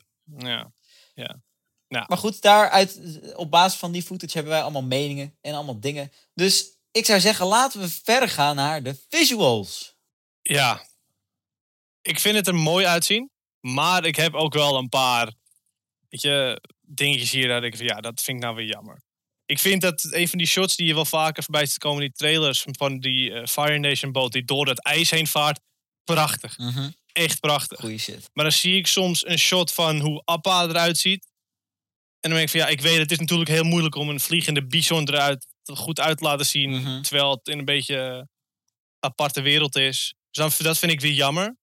[1.14, 2.04] Ja.
[2.08, 3.00] Maar goed, daaruit,
[3.36, 6.12] op basis van die footage hebben wij allemaal meningen en allemaal dingen.
[6.34, 9.94] Dus ik zou zeggen, laten we verder gaan naar de visuals.
[10.42, 10.86] ja.
[12.02, 13.30] Ik vind het er mooi uitzien.
[13.60, 15.32] Maar ik heb ook wel een paar
[16.14, 19.02] weet je, dingetjes hier dat ik van ja, dat vind ik nou weer jammer.
[19.46, 22.12] Ik vind dat een van die shots die je wel vaker voorbij ziet komen, die
[22.12, 25.60] trailers van die eh, Fire Nation boot die door het ijs heen vaart,
[26.04, 26.56] prachtig.
[27.12, 27.80] Echt prachtig.
[27.80, 28.30] Goeie shit.
[28.32, 31.26] Maar dan zie ik soms een shot van hoe Appa eruit ziet.
[32.20, 34.20] En dan denk ik van ja, ik weet het is natuurlijk heel moeilijk om een
[34.20, 36.70] vliegende bison eruit goed uit te laten zien.
[36.70, 37.02] Mhm.
[37.02, 38.28] Terwijl het in een beetje
[38.98, 40.14] aparte wereld is.
[40.30, 41.56] Dus dan, dat vind ik weer jammer.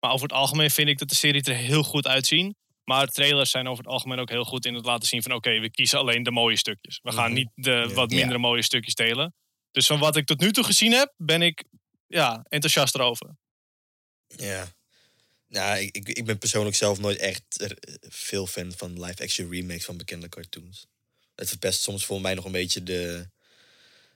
[0.00, 2.56] Maar over het algemeen vind ik dat de serie er heel goed uitzien.
[2.84, 5.58] Maar trailers zijn over het algemeen ook heel goed in het laten zien van oké,
[5.60, 6.98] we kiezen alleen de mooie stukjes.
[7.02, 7.34] We gaan Mhm.
[7.34, 9.34] niet de wat mindere mooie stukjes delen.
[9.70, 11.64] Dus van wat ik tot nu toe gezien heb, ben ik
[12.06, 13.36] ja, enthousiast erover.
[14.26, 14.72] Ja.
[15.48, 17.42] Nou, ik, ik, ben persoonlijk zelf nooit echt
[18.08, 20.86] veel fan van live-action remakes van bekende cartoons.
[21.34, 23.30] Het verpest soms voor mij nog een beetje de...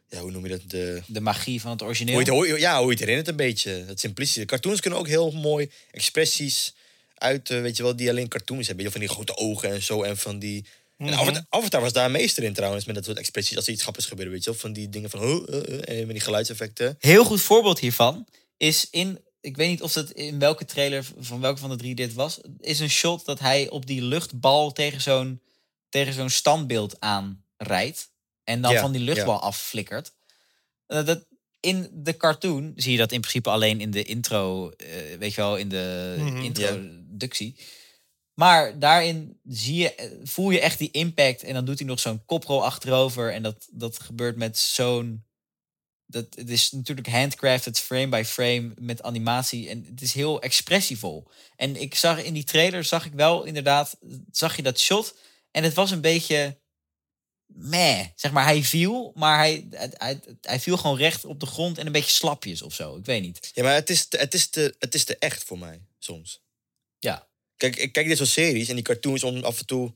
[0.08, 0.70] Ja, hoe noem je dat?
[0.70, 2.14] De, De magie van het origineel.
[2.14, 3.70] hoe je het, hoe je- ja, hoe je het herinnert een beetje.
[3.70, 4.44] Het simplicische.
[4.44, 6.74] Cartoons kunnen ook heel mooi expressies
[7.18, 8.84] uit, eh, weet je wel, die alleen cartoons hebben.
[8.84, 10.64] Je Van die grote ogen en zo en van die...
[10.98, 11.14] En Mhm.
[11.14, 13.56] Avatar, Avatar was daar meester in trouwens, met dat soort expressies.
[13.56, 14.58] Als er iets grappigs gebeurde, weet je wel.
[14.58, 15.22] Van die dingen van...
[15.22, 16.96] uh, uh, en met die geluidseffecten.
[16.98, 18.26] Heel goed voorbeeld hiervan
[18.56, 21.94] is in ik weet niet of het in welke trailer van welke van de drie
[21.94, 22.40] dit was.
[22.60, 25.40] Is een shot dat hij op die luchtbal tegen zo'n
[25.88, 28.10] tegen zo'n standbeeld aanrijdt.
[28.44, 30.12] En dan Ja, van die luchtbal afflikkert.
[30.86, 31.26] Eh, dat,
[31.60, 34.86] in de cartoon zie je dat in principe alleen in de intro, eh,
[35.18, 36.42] weet je wel, in de Mhm.
[37.16, 37.56] Introductie.
[38.34, 41.42] Maar daarin zie je, voel je echt die impact.
[41.42, 43.32] En dan doet hij nog zo'n koprol achterover.
[43.32, 45.24] En dat, dat gebeurt met zo'n.
[46.06, 49.68] Dat, het is natuurlijk handcrafted frame by frame met animatie.
[49.68, 51.28] En het is heel expressievol.
[51.56, 53.96] En ik zag in die trailer, zag ik wel inderdaad,
[54.30, 55.16] zag je dat shot.
[55.50, 56.58] En het was een beetje
[57.46, 58.06] meh.
[58.14, 61.86] Zeg maar, hij viel, maar hij, hij, hij, viel gewoon recht op de grond en
[61.86, 62.96] een beetje slapjes of zo.
[62.96, 63.50] Ik weet niet.
[63.54, 66.44] Ja, maar het is, het, is te, het is te echt voor mij, soms.
[67.06, 67.26] Ja.
[67.56, 69.92] Kijk, ik kijk dit soort series en die cartoons om af en toe...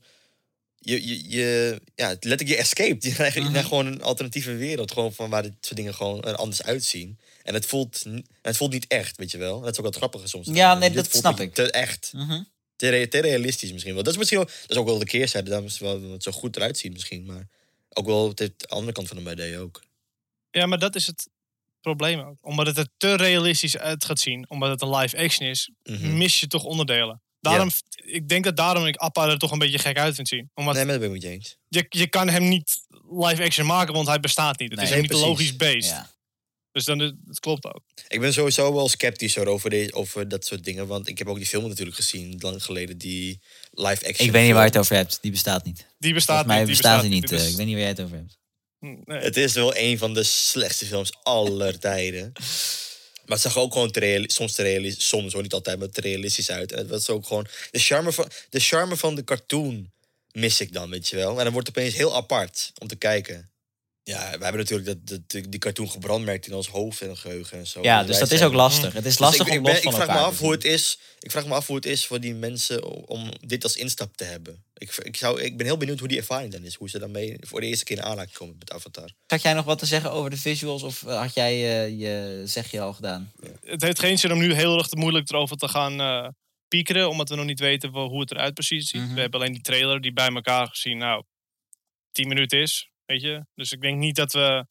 [0.83, 2.97] Je, je, je, ja, letterlijk je escape.
[3.07, 3.55] Je krijgt Mhm.
[3.63, 4.91] gewoon een alternatieve wereld.
[4.91, 7.19] Gewoon van waar dit soort dingen gewoon er anders uitzien.
[7.43, 8.03] En het voelt,
[8.41, 9.59] het voelt niet echt, weet je wel.
[9.61, 10.47] Dat is ook wat grappiger soms.
[10.51, 11.53] Ja, nee, dat voelt snap ik.
[11.53, 12.11] Te echt.
[12.13, 12.43] Mhm.
[12.75, 14.03] Te, re- te realistisch misschien wel.
[14.03, 15.49] Dat is misschien wel, dat is ook wel de keerzijde.
[15.49, 17.25] Daarom is het wel dat het zo goed eruit ziet misschien.
[17.25, 17.47] Maar
[17.89, 19.83] ook wel de andere kant van de medaille ook.
[20.51, 21.27] Ja, maar dat is het
[21.81, 22.37] probleem ook.
[22.41, 26.17] Omdat het er te realistisch uit gaat zien, omdat het een live action is, Mhm.
[26.17, 27.21] mis je toch onderdelen.
[27.39, 30.49] Daarom, Ik denk dat daarom ik Appa er toch een beetje gek uit vind zien.
[30.53, 31.57] Omdat Nee, maar dat ben ik met je eens.
[31.67, 32.77] je, je kan hem niet
[33.09, 34.69] live action maken, want hij bestaat niet.
[34.71, 35.25] Het Nee, is niet precies.
[35.25, 35.89] logisch beest.
[35.89, 36.09] Ja.
[36.71, 37.81] Dus dan, het klopt ook.
[38.07, 40.87] Ik ben sowieso wel sceptisch over, deze, over dat soort dingen.
[40.87, 42.97] Want ik heb ook die film natuurlijk gezien, lang geleden.
[42.97, 43.39] Die
[43.71, 45.17] live action Ik weet niet waar je het over hebt.
[45.21, 45.87] Die bestaat niet.
[45.97, 46.67] Die bestaat Volgens mij niet.
[46.67, 47.31] Die bestaat niet.
[47.31, 48.37] eh, ik weet niet waar jij het over hebt.
[49.05, 52.31] Het is wel een van de slechtste films aller tijden.
[53.25, 56.51] Maar het zag ook gewoon te soms te realistisch, soms niet altijd, maar te realistisch
[56.51, 56.71] uit.
[56.71, 59.91] Het was ook gewoon de charme van de, charme van de cartoon
[60.31, 61.37] mis ik dan, weet je wel.
[61.37, 63.50] En dan wordt het opeens heel apart om te kijken.
[64.03, 67.67] Ja, we hebben natuurlijk dat, dat, die cartoon gebrandmerkt in ons hoofd en geheugen en
[67.67, 67.81] zo.
[67.81, 68.93] Ja, wij dus dat is ook lastig.
[68.93, 70.35] Het is Dus lastig ik, ik, om ben- los van ik vraag elkaar me te
[70.35, 70.99] af hoe het is.
[71.19, 74.23] Ik vraag me af hoe het is voor die mensen om, dit als instap te
[74.23, 74.63] hebben.
[74.77, 76.75] Ik, ik, zou, ik ben heel benieuwd hoe die ervaring dan is.
[76.75, 79.09] Hoe ze daarmee voor de eerste keer in aanraking komen met Avatar.
[79.27, 80.83] Had jij nog wat te zeggen over de visuals?
[80.83, 83.31] Of eh, had jij eh, je zegje al gedaan?
[83.65, 86.27] Het heeft geen zin om nu heel erg te moeilijk erover te gaan eh
[86.67, 89.01] piekeren, omdat we nog niet weten hoe het eruit precies ziet.
[89.01, 89.13] Mhm.
[89.13, 91.23] We hebben alleen die trailer die bij elkaar gezien, nou,
[92.11, 93.45] 10 minuten is, weet je.
[93.55, 94.65] Dus ik denk niet dat we...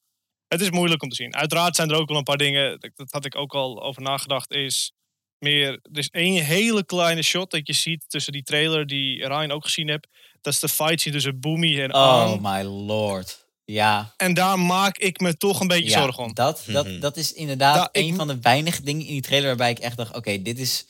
[0.48, 1.34] Het is moeilijk om te zien.
[1.34, 4.02] Uiteraard zijn er ook wel een paar dingen, dat, dat had ik ook al over
[4.02, 4.92] nagedacht, is
[5.38, 5.68] meer...
[5.68, 9.64] Er is één hele kleine shot dat je ziet tussen die trailer die Ryan ook
[9.64, 10.06] gezien hebt.
[10.40, 12.40] Dat is de fight scene tussen Boomy en Oh Aang.
[12.40, 13.48] my lord.
[13.64, 14.14] Ja.
[14.16, 16.34] En daar maak ik me toch een beetje ja zorgen om.
[16.34, 16.72] dat, Mhm.
[16.72, 19.78] dat, dat is inderdaad Da- een van de weinige dingen in die trailer waarbij ik
[19.78, 20.16] echt dacht...
[20.16, 20.86] Oké, dit, is,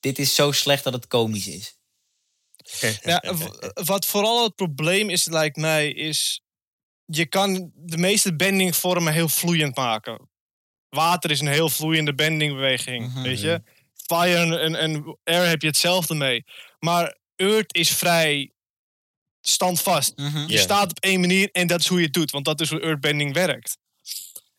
[0.00, 1.76] dit is zo slecht dat het komisch is.
[3.02, 3.22] Ja,
[3.92, 6.42] wat vooral het probleem is, lijkt mij, is...
[7.06, 10.28] Je kan de meeste bendingvormen heel vloeiend maken.
[10.88, 13.22] Water is een heel vloeiende bendingbeweging, Mhm.
[13.22, 13.62] weet je.
[14.06, 16.44] Fire en, en, air heb je hetzelfde mee.
[16.78, 18.52] Maar earth is vrij
[19.40, 20.16] standvast.
[20.16, 20.44] Mhm.
[20.46, 22.30] Je staat op één manier en dat is hoe je het doet.
[22.30, 23.76] Want dat is hoe earthbending werkt.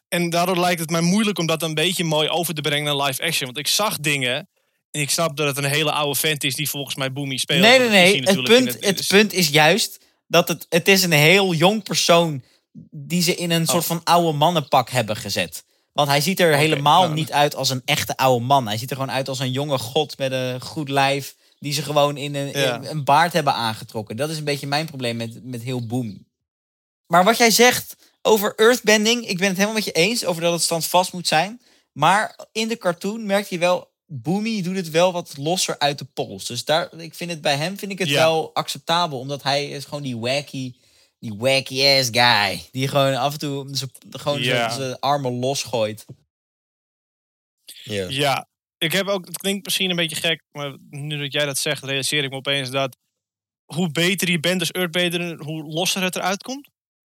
[0.08, 3.06] En daardoor lijkt het mij moeilijk om dat een beetje mooi over te brengen naar
[3.06, 3.46] live action.
[3.46, 4.50] Want ik zag dingen...
[4.92, 7.62] En ik snap dat het een hele oude vent is die volgens mij Boomy speelt.
[7.62, 8.22] Nee, nee, nee.
[8.22, 12.44] Het punt, het punt is juist dat het, het is een heel jong persoon
[12.92, 13.88] die ze in een soort Oh.
[13.88, 15.64] van oude mannenpak hebben gezet.
[15.92, 17.14] Want hij ziet er helemaal nou.
[17.14, 18.68] niet uit als een echte oude man.
[18.68, 21.36] Hij ziet er gewoon uit als een jonge god met een goed lijf.
[21.60, 22.76] Die ze gewoon in een, Ja.
[22.76, 24.18] in een baard hebben aangetrokken.
[24.18, 26.22] Dat is een beetje mijn probleem met, met heel Boomy.
[27.08, 30.54] Maar wat jij zegt over earthbending, ik ben het helemaal met je eens over dat
[30.54, 31.62] het standvast moet zijn.
[31.92, 36.06] Maar in de cartoon merk je wel, Boomy doet het wel wat losser uit de
[36.06, 36.46] pols.
[36.46, 38.16] Dus daar, ik vind het bij hem vind ik het Ja.
[38.16, 40.74] wel acceptabel, omdat hij is gewoon die wacky,
[41.20, 44.70] die wacky ass guy, die gewoon af en toe zijn- gewoon Ja.
[44.70, 46.06] zijn- armen losgooit.
[47.84, 48.06] Ja.
[48.10, 51.58] Ja, ik heb ook, het klinkt misschien een beetje gek, maar nu dat jij dat
[51.58, 52.98] zegt, realiseer ik me opeens dat
[53.66, 56.64] hoe beter je bent als Earthbender, hoe losser het eruit komt.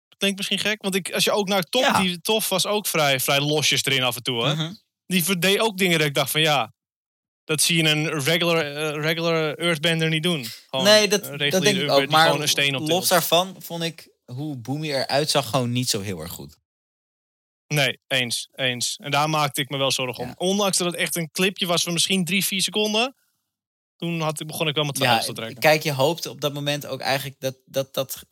[0.08, 2.00] Dat klinkt misschien gek, want ik, als je ook naar Top, Ja.
[2.00, 4.44] die Tof was ook vrij, vrij losjes erin af en toe.
[4.46, 4.54] Hè?
[4.54, 4.74] Mhm.
[5.06, 6.72] Die verdeed ook dingen dat ik dacht van ja,
[7.44, 10.46] dat zie je een regular, eh, regular Earthbender niet doen.
[10.70, 12.08] Gewoon nee, dat, dat denk ik ook.
[12.08, 15.88] Maar gewoon een steen op los daarvan vond ik hoe Boomy eruit zag gewoon niet
[15.88, 16.56] zo heel erg goed.
[17.66, 18.96] Nee, eens, eens.
[19.02, 20.34] En daar maakte ik me wel zorgen om.
[20.36, 23.16] Ondanks dat het echt een clipje was van misschien drie, vier seconden.
[23.96, 25.58] Toen had, ik- begon ik wel mijn twijfels te trekken.
[25.58, 28.22] kijk, je hoopte op dat moment ook eigenlijk dat dat, dat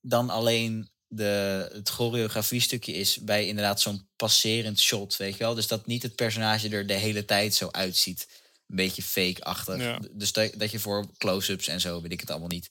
[0.00, 5.54] dan alleen de, het choreografie stukje is bij inderdaad zo'n passerend shot, weet je wel.
[5.54, 8.28] Dus dat niet het personage er de hele tijd zo uitziet.
[8.68, 9.80] Een beetje fake-achtig.
[9.80, 9.98] Ja.
[10.12, 12.70] Dus dat, dat je voor close-ups en zo, weet ik het allemaal niet.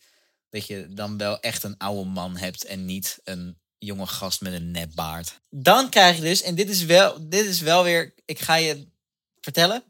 [0.50, 4.54] Dat je dan wel echt een oude man hebt en niet een jonge gast met
[4.54, 5.42] een nepbaard.
[5.50, 8.88] Dan krijg je dus, en dit is wel, dit is wel weer, ik ga je
[9.42, 9.84] vertellen?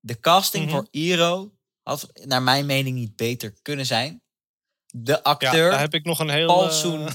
[0.00, 0.74] De casting Mhm.
[0.74, 4.22] voor Iro had naar mijn mening niet beter kunnen zijn.
[4.86, 6.46] De Ja, acteur, daar heb ik nog een heel...
[6.46, 7.08] Paul eh, Soon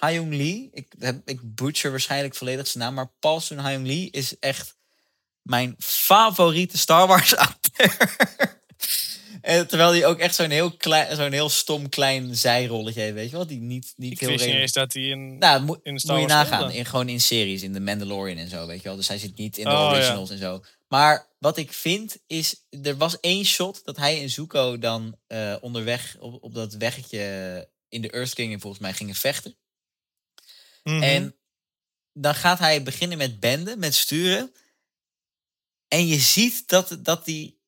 [0.00, 0.68] Hyung Lee.
[0.72, 2.94] Ik, heb, ik butcher waarschijnlijk volledig zijn naam.
[2.94, 4.76] Maar Paul Soon Hyung Lee is echt
[5.50, 8.16] mijn favoriete Star Wars acteur.
[9.42, 13.14] en terwijl hij ook echt zo'n heel, klein, zo'n heel stom klein zijrolletje heeft.
[13.14, 13.46] Weet je wel?
[13.46, 15.38] Die niet, niet ik heel wist niet eens dat hij in...
[15.38, 16.70] nou, moet, in moet Star je Wars nagaan.
[16.70, 18.96] In, gewoon in series, in The Mandalorian en zo, weet je wel.
[18.96, 19.90] Dus hij zit niet in de Oh, ja.
[19.90, 20.64] originals en zo.
[20.88, 25.56] Maar wat ik vind is, er was één shot dat hij en Zuko dan eh,
[25.60, 29.56] onderweg op, op dat weggetje in de Earth Kingdom volgens mij gingen vechten.
[30.82, 31.02] Mhm.
[31.02, 31.34] En
[32.12, 34.52] dan gaat hij beginnen met benden, met sturen.
[35.90, 37.58] En je ziet dat, dat die.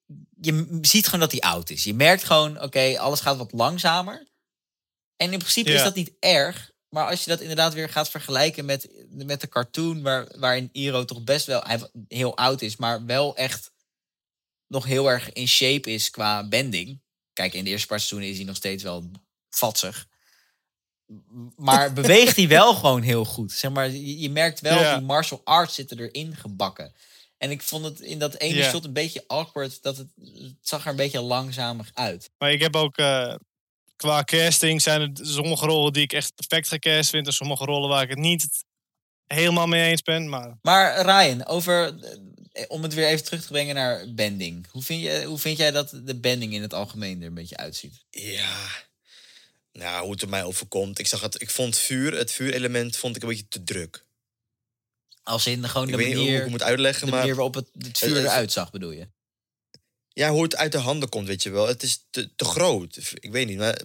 [0.40, 1.84] Je ziet gewoon dat hij oud is.
[1.84, 4.28] Je merkt gewoon, oké, alles gaat wat langzamer.
[5.16, 6.70] En in principe is dat niet erg.
[6.88, 11.04] Maar als je dat inderdaad weer gaat vergelijken met, met de cartoon, waar, waarin Iro
[11.04, 13.70] toch best wel hij heel oud is, maar wel echt
[14.66, 17.00] nog heel erg in shape is qua bending.
[17.32, 19.10] Kijk, in de eerste paar seizoenen is hij nog steeds wel
[19.50, 20.06] vatsig.
[21.56, 23.52] Maar beweegt hij wel gewoon heel goed.
[23.52, 24.96] Zeg maar, je, je merkt wel, Ja.
[24.96, 26.94] die martial arts zitten erin gebakken.
[27.42, 28.70] En ik vond het in dat ene Ja.
[28.70, 29.82] shot een beetje awkward.
[29.82, 32.30] Dat het, het zag er een beetje langzamer uit.
[32.38, 33.34] Maar ik heb ook eh,
[33.96, 37.26] qua casting zijn er sommige rollen die ik echt perfect gecast vind.
[37.26, 38.64] En sommige rollen waar ik het niet
[39.26, 40.28] helemaal mee eens ben.
[40.28, 41.94] Maar Maar Ryan, over,
[42.52, 44.66] eh, om het weer even terug te brengen naar bending.
[44.70, 47.56] Hoe vind, je, hoe vind jij dat de bending in het algemeen er een beetje
[47.56, 48.04] uitziet?
[48.10, 48.56] Ja.
[49.72, 50.98] Nou, hoe het op mij overkomt.
[50.98, 54.04] Ik, zag het, ik vond vuur, het vuurelement vond ik een beetje te druk.
[55.22, 57.20] Als in gewoon Ik de weet niet hoe ik moet uitleggen, de maar...
[57.20, 59.08] manier waarop het, het vuur het- eruit zag, bedoel je?
[60.08, 61.66] Ja, hoe het uit de handen komt, weet je wel.
[61.66, 62.96] Het is te, te groot.
[63.20, 63.80] Ik weet niet, maar...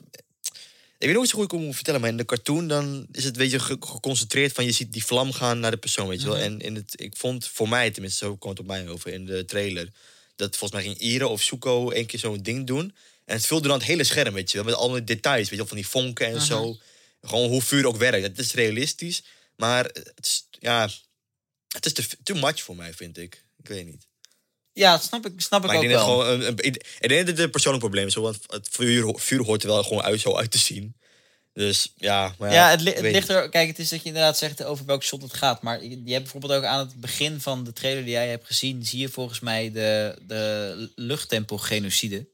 [0.99, 3.33] Ik weet niet hoe ik het moet vertellen, maar in de cartoon dan is het
[3.35, 6.27] een beetje ge- geconcentreerd van je ziet die vlam gaan naar de persoon, weet je
[6.27, 6.35] wel.
[6.35, 6.43] Mhm.
[6.45, 9.25] En in het, ik vond voor mij, tenminste zo kwam het op mij over in
[9.25, 9.89] de trailer,
[10.35, 12.95] dat volgens mij ging Ire of Zuko één keer zo'n ding doen.
[13.25, 15.55] En het vulde dan het hele scherm, weet je wel, met alle details, weet je
[15.57, 16.77] wel, van die vonken en zo.
[17.21, 18.23] Gewoon hoe vuur ook werkt.
[18.27, 19.23] Het is realistisch,
[19.55, 20.89] maar het is, ja,
[21.67, 23.45] het is te, too much voor mij, vind ik.
[23.57, 24.07] Ik weet niet.
[24.73, 26.19] Ja, dat snap ik, snap ik Maar ik ook dat wel.
[26.19, 29.13] gewoon een, een, ik ik denk dat het een persoonlijk probleem is, want het vuur,
[29.19, 30.95] vuur hoort er wel gewoon uit, zo uit te zien.
[31.53, 33.49] Dus ja, maar Ja, het, li- ik het ligt er.
[33.49, 35.61] Kijk, het is dat je inderdaad zegt over welk shot het gaat.
[35.61, 38.85] Maar je, hebt bijvoorbeeld ook aan het begin van de trailer die jij hebt gezien,
[38.85, 42.27] zie je volgens mij de, de luchttempel-genocide.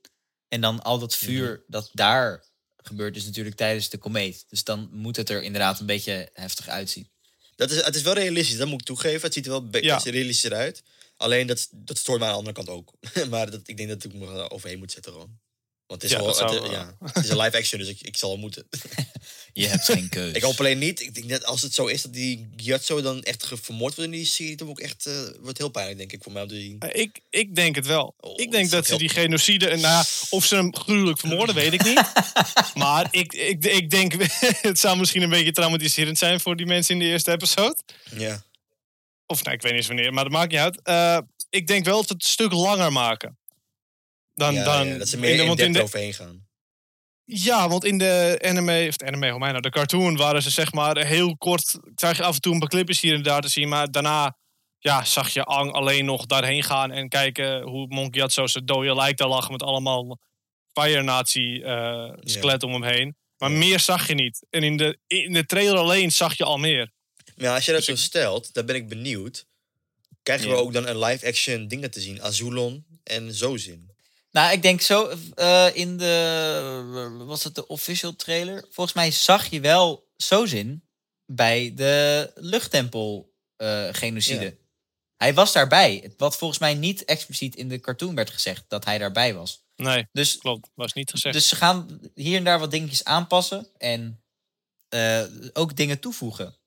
[0.47, 1.61] En dan al dat vuur Mhm.
[1.67, 2.45] dat daar
[2.77, 4.45] gebeurt, is natuurlijk tijdens de komeet.
[4.49, 7.09] Dus dan moet het er inderdaad een beetje heftig uitzien.
[7.55, 9.21] Dat is, het is wel realistisch, dat moet ik toegeven.
[9.21, 9.97] Het ziet er wel Ja.
[10.03, 10.83] realistischer uit.
[11.17, 12.93] Alleen dat, dat stoort mij aan de andere kant ook.
[13.29, 15.39] maar dat, ik denk dat ik me er overheen moet zetten gewoon.
[15.93, 16.71] Want het is, Ja, wel, het, wel.
[16.71, 18.67] ja, het is een live action, dus ik, ik zal moeten.
[19.53, 20.35] Je hebt geen keuze.
[20.35, 23.23] ik hoop alleen niet, ik denk dat als het zo is dat die Gyatso dan
[23.23, 26.11] echt vermoord wordt in die serie, dan wordt ook echt, eh, wordt heel pijnlijk denk
[26.11, 26.79] ik voor mij om te zien.
[26.79, 28.13] eh, ik, ik denk het wel.
[28.19, 29.67] Oh, ik denk dat ze die genocide...
[29.69, 32.01] en Nou, of ze hem gruwelijk vermoorden, weet ik niet.
[32.83, 34.13] maar ik, ik, ik denk...
[34.69, 37.77] het zou misschien een beetje traumatiserend zijn voor die mensen in de eerste episode.
[38.17, 38.43] Ja.
[39.25, 40.79] Of nou, ik weet niet eens wanneer, maar dat maakt niet uit.
[40.83, 41.17] Eh,
[41.49, 43.37] ik denk wel dat het een stuk langer maken.
[44.33, 46.47] Dan, Ja, dan ja, dat ze in meer de- in want in de, overheen gaan.
[47.25, 50.49] Ja, want in de anime, of de anime, hoe mij nou, de cartoon waren ze
[50.49, 51.79] zeg maar heel kort.
[51.95, 54.37] Zag je af en toe een paar clipjes hier en daar te zien, maar daarna
[54.79, 58.65] ja, zag je Ang alleen nog daarheen gaan en kijken hoe Monkey had zo zijn
[58.65, 60.19] dode lijk daar lachen met allemaal
[60.73, 63.15] Fire Nazi eh skeletten om hem heen.
[63.37, 63.57] Maar Ja.
[63.57, 64.45] meer zag je niet.
[64.49, 66.91] En in de, in de trailer alleen zag je al meer.
[67.35, 69.45] Maar ja, als je dat Dus zo stelt, dan ben ik benieuwd.
[70.23, 72.21] Krijgen we ook dan een live-action dingen te zien?
[72.21, 73.91] Azulon en Zozin.
[74.33, 77.23] Nou, ik denk zo eh, in de.
[77.25, 78.65] Was het de official trailer?
[78.69, 80.87] Volgens mij zag je wel Sozin
[81.25, 83.93] bij de luchttempel eh.
[83.93, 84.51] Ja.
[85.15, 86.13] Hij was daarbij.
[86.17, 89.63] Wat volgens mij niet expliciet in de cartoon werd gezegd dat hij daarbij was.
[89.75, 90.69] Nee, Dus, klopt.
[90.75, 91.35] Was niet gezegd.
[91.35, 94.23] dus ze gaan hier en daar wat dingetjes aanpassen en
[94.89, 96.57] eh, ook dingen toevoegen.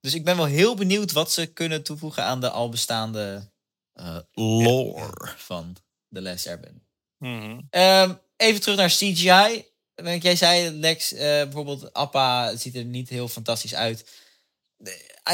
[0.00, 3.52] Dus ik ben wel heel benieuwd wat ze kunnen toevoegen aan de al bestaande
[3.92, 5.76] eh, lore van
[6.14, 6.82] The Last Airbender.
[7.18, 7.60] Mhm.
[7.70, 9.64] Ehm, even terug naar CGI.
[9.94, 14.22] Want Jij zei, Lex, eh, bijvoorbeeld Appa ziet er niet heel fantastisch uit.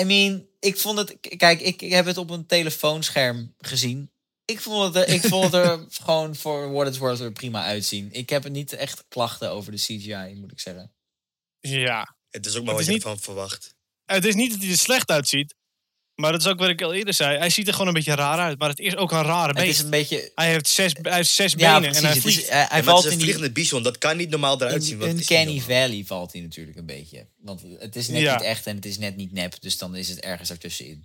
[0.01, 1.17] I mean, ik vond het...
[1.37, 4.11] Kijk, ik, ik heb het op een telefoonscherm gezien.
[4.45, 7.65] Ik vond het er, ik vond het er gewoon voor what it's worth er prima
[7.65, 8.13] uitzien.
[8.13, 10.93] Ik heb niet echt klachten over de CGI, moet ik zeggen.
[11.61, 13.75] Ja, Het is ook maar wat je ervan verwacht.
[14.05, 15.55] het is niet dat hij er slecht uitziet.
[16.21, 17.39] Maar dat is ook wat ik al eerder zei.
[17.39, 18.59] Hij ziet er gewoon een beetje raar uit.
[18.59, 19.79] Maar het is ook een rare Het beest.
[19.79, 20.33] is een beetje...
[20.35, 21.99] Hij heeft zes, hij heeft zes Ja, benen precies.
[22.03, 22.49] en hij is- vliegt.
[22.49, 23.35] hij, hij Ja, maar valt het is in een die...
[23.35, 25.01] vliegende bison, dat kan niet normaal eruit zien.
[25.01, 25.61] In, normaal.
[25.61, 27.27] Valley valt hij natuurlijk een beetje.
[27.39, 28.33] Want het is net Ja.
[28.37, 29.61] niet echt en het is net niet nep.
[29.61, 31.05] Dus dan is het ergens ertussenin.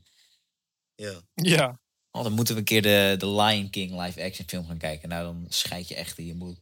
[0.95, 1.21] Ja.
[1.33, 1.79] Ja.
[2.11, 5.09] Oh, dan moeten we een keer de, de Lion King live action film gaan kijken.
[5.09, 6.57] Nou, dan scheid je echt in je broek.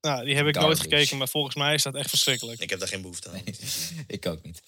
[0.00, 2.60] Nou, die heb ik nooit gekeken, maar volgens mij is dat echt verschrikkelijk.
[2.60, 3.42] Ik heb daar geen behoefte aan.
[4.06, 4.62] Ik ook niet.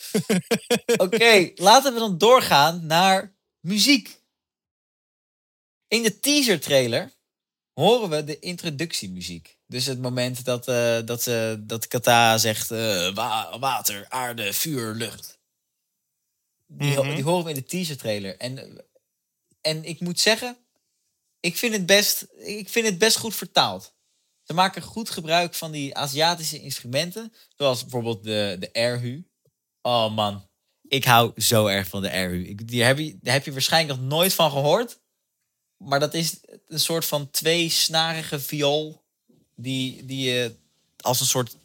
[0.96, 4.20] Oké, laten we dan doorgaan naar muziek.
[5.88, 7.12] In de teaser trailer
[7.72, 9.58] horen we de introductiemuziek.
[9.66, 14.94] Dus het moment dat, eh dat, ze dat Kata zegt eh, wa- water, aarde, vuur,
[14.94, 15.38] lucht.
[16.66, 17.14] Die, Mhm.
[17.14, 18.36] die horen we in de teaser trailer.
[18.36, 18.82] En, eh,
[19.60, 20.56] en ik moet zeggen,
[21.40, 23.94] ik vind, het best, ik vind het best goed vertaald.
[24.52, 27.32] Ze maken goed gebruik van die Aziatische instrumenten.
[27.56, 29.24] Zoals bijvoorbeeld de, de erhu.
[29.82, 30.48] Oh man,
[30.88, 32.44] ik hou zo erg van de erhu.
[32.44, 34.98] Ik, die heb je, daar heb je waarschijnlijk nog nooit van gehoord.
[35.76, 39.04] Maar dat is een soort van tweesnarige viool.
[39.56, 40.56] Die, die je
[40.96, 41.56] als een soort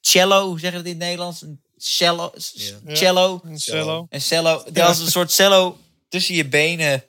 [0.00, 1.42] cello, hoe zeg je dat in het Nederlands?
[1.42, 2.32] Een cello.
[2.52, 2.94] Ja.
[2.94, 3.40] cello.
[3.44, 4.06] Een cello.
[4.10, 4.64] Een cello.
[4.72, 7.04] Die als een soort cello tussen je benen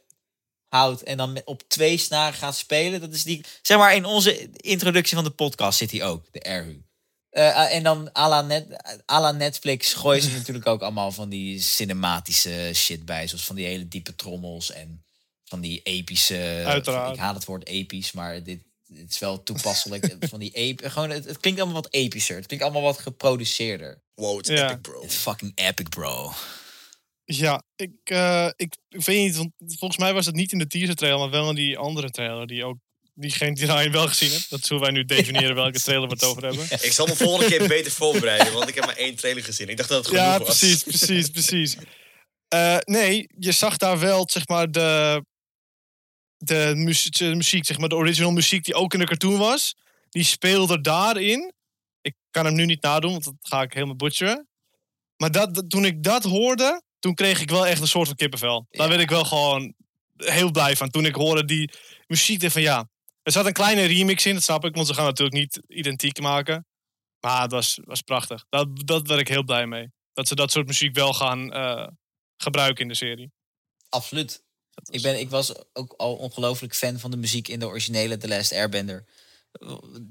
[0.70, 1.04] houdt.
[1.04, 3.02] En dan op twee snaren gaat spelen.
[3.02, 3.44] Dat is die.
[3.62, 6.82] Zeg maar, in onze introductie van de podcast zit hij ook, de erhu.
[7.30, 8.66] Eh, en dan à la, net,
[9.12, 13.28] à la Netflix gooien ze natuurlijk ook allemaal van die cinematische shit bij.
[13.28, 15.04] Zoals van die hele diepe trommels en
[15.46, 16.64] van die epische...
[16.66, 17.14] Uiteraard.
[17.14, 20.16] Ik haat het woord episch, maar dit, dit is wel toepasselijk.
[20.20, 22.36] van die ep, gewoon, het, het klinkt allemaal wat epischer.
[22.36, 24.02] Het klinkt allemaal wat geproduceerder.
[24.16, 24.70] Wow, het is Ja.
[24.70, 25.02] epic, bro.
[25.02, 26.34] Het is fucking epic, bro.
[27.32, 30.68] Ja, ik, eh, ik, ik weet niet, want volgens mij was het niet in de
[30.68, 32.78] teaser trailer, maar wel in die andere trailer die ook
[33.14, 34.50] diegene die Ryan wel gezien hebt.
[34.50, 36.64] Dat hoe wij nu definiëren welke trailer we het over hebben.
[36.72, 39.68] Ik zal me volgende keer beter voorbereiden, want ik heb maar één trailer gezien.
[39.70, 40.48] Ik dacht dat het genoeg Ja, was.
[40.58, 41.76] precies, precies, precies.
[42.48, 45.24] Eh, nee, je zag daar wel, zeg maar, de,
[46.38, 49.76] de, muziek, de muziek, zeg maar, de original muziek die ook in de cartoon was.
[50.10, 51.54] Die speelde daarin.
[52.02, 54.48] Ik kan hem nu niet nadoen, want dat ga ik helemaal butcheren.
[55.18, 58.16] Maar dat, dat- toen ik dat hoorde, toen kreeg ik wel echt een soort van
[58.16, 58.66] kippenvel.
[58.70, 59.74] Daar werd ik wel gewoon
[60.18, 60.90] heel blij van.
[60.90, 61.72] Toen ik hoorde die
[62.08, 62.90] muziek, dacht van ja,
[63.24, 66.20] er zat een kleine remix in, dat snap ik, want ze gaan natuurlijk niet identiek
[66.22, 66.66] maken.
[67.20, 68.46] Maar het was, was prachtig.
[68.50, 69.92] Dat, dat werd ik heel blij mee.
[70.14, 71.88] Dat ze dat soort muziek wel gaan eh,
[72.38, 73.32] gebruiken in de serie.
[73.90, 74.44] Absoluut.
[74.74, 78.18] Was- Ik, ben, ik was ook al ongelooflijk fan van de muziek in de originele
[78.18, 79.06] The Last Airbender.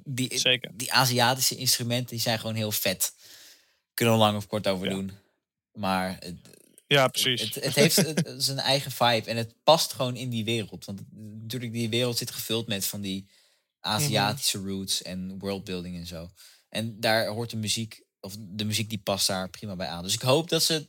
[0.04, 0.70] Die, Zeker.
[0.74, 3.14] die Aziatische instrumenten die zijn gewoon heel vet.
[3.94, 4.94] Kunnen we lang of kort over Ja.
[4.94, 5.12] doen.
[5.72, 6.36] Maar het,
[6.88, 7.40] Ja, precies.
[7.40, 9.30] het, het heeft het- zijn eigen vibe.
[9.30, 10.84] En het past gewoon in die wereld.
[10.84, 13.28] Want natuurlijk, die wereld zit gevuld met van die
[13.80, 16.30] Aziatische roots en worldbuilding en zo.
[16.68, 20.02] En daar hoort de muziek, of de muziek die past daar prima bij aan.
[20.02, 20.88] Dus ik hoop dat ze,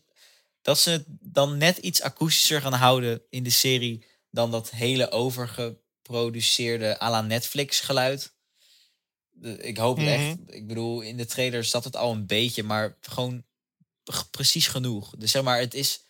[0.62, 5.12] dat ze het dan net iets akoestischer gaan houden in de serie dan dat hele
[5.12, 8.34] overgeproduceerde à la Netflix geluid.
[9.58, 10.38] Ik hoop het echt.
[10.48, 13.44] Ik bedoel, in de trailer zat het al een beetje, maar gewoon
[14.32, 15.14] precies genoeg.
[15.18, 16.02] Dus zeg maar, het is.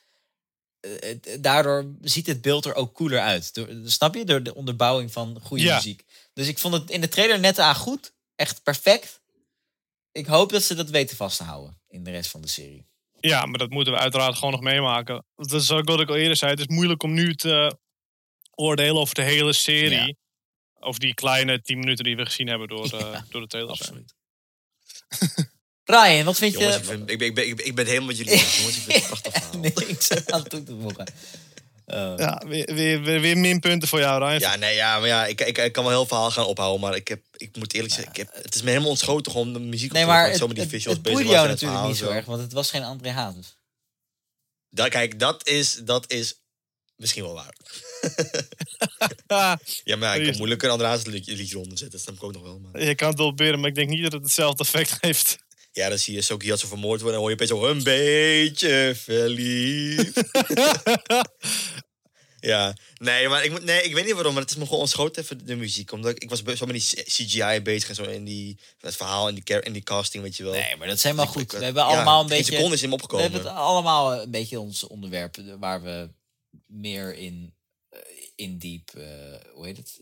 [0.80, 3.54] eh, het- daardoor ziet het beeld er ook cooler uit.
[3.54, 4.26] Door, snap je?
[4.26, 5.76] Door de onderbouwing van goede Ja.
[5.76, 6.06] muziek.
[6.34, 8.14] Dus ik vond het in de trailer net aan goed.
[8.36, 9.22] Echt perfect.
[10.12, 12.88] Ik hoop dat ze dat weten vast te houden in de rest van de serie.
[13.20, 15.26] Ja, maar dat moeten we uiteraard gewoon nog meemaken.
[15.36, 16.52] Dat is ook wat ik al eerder zei.
[16.52, 17.78] Het is moeilijk om nu te
[18.56, 20.08] oordelen over de hele serie.
[20.08, 20.14] Ja.
[20.80, 23.80] Over die kleine 10 minuten die we gezien hebben door, eh, Ja, door de trailers.
[23.82, 24.14] Absoluut.
[25.90, 26.82] Ryan, wat vind Jongens, je?
[26.82, 28.78] ik, ben, ik, ben, ik, ben, ik ben helemaal met jullie jongens.
[28.78, 29.60] Ik vind het prachtig verhaal.
[29.60, 31.06] Niks aan toe te voegen.
[31.86, 34.40] Eh, Ja, weer, weer, weer, minpunten voor jou, Ryan.
[34.40, 36.96] Ja, nee, ja, maar ja, ik, ik, ik kan wel heel verhaal gaan ophouden, maar
[36.96, 39.60] ik, heb, ik moet eerlijk zeggen, ik heb, het is me helemaal ontschoten gewoon de
[39.60, 41.84] muziek nee, op te maar het, zo met die het, visuals het bezig jou natuurlijk
[41.84, 43.58] niet zo erg, want het was geen André Hazes.
[44.70, 46.40] Dat, kijk, dat is, dat is
[46.96, 47.56] misschien wel waar.
[49.84, 52.16] Ja, maar ja, ik kan moeilijk een André Hazes liedje liedje eronder zetten, dat snap
[52.16, 52.60] ik ook nog wel.
[52.60, 52.84] Maar.
[52.84, 55.38] je kan het wel proberen, maar ik denk niet dat het hetzelfde effect heeft.
[55.80, 57.84] Ja, dan zie je Soki had zo vermoord worden en hoor je opeens zo een
[57.84, 60.22] beetje verliefd.
[62.40, 64.80] ja, nee, maar ik, moet- nee, ik weet niet waarom, maar het is me gewoon
[64.80, 65.92] ontschoten even de muziek.
[65.92, 69.28] Omdat ik, ik was zo met die CGI bezig en zo in die, het verhaal
[69.28, 70.52] en die, en die casting, weet je wel.
[70.54, 71.42] Nee, maar dat helemaal Ik- goed.
[71.42, 72.54] ik- We hebben ja, allemaal een beetje...
[72.54, 73.32] seconde is in me We opgekomen.
[73.32, 76.10] hebben het allemaal een beetje ons onderwerp waar we
[76.68, 77.54] meer in,
[77.90, 78.00] eh,
[78.36, 79.04] in diep, eh,
[79.54, 80.00] hoe heet het?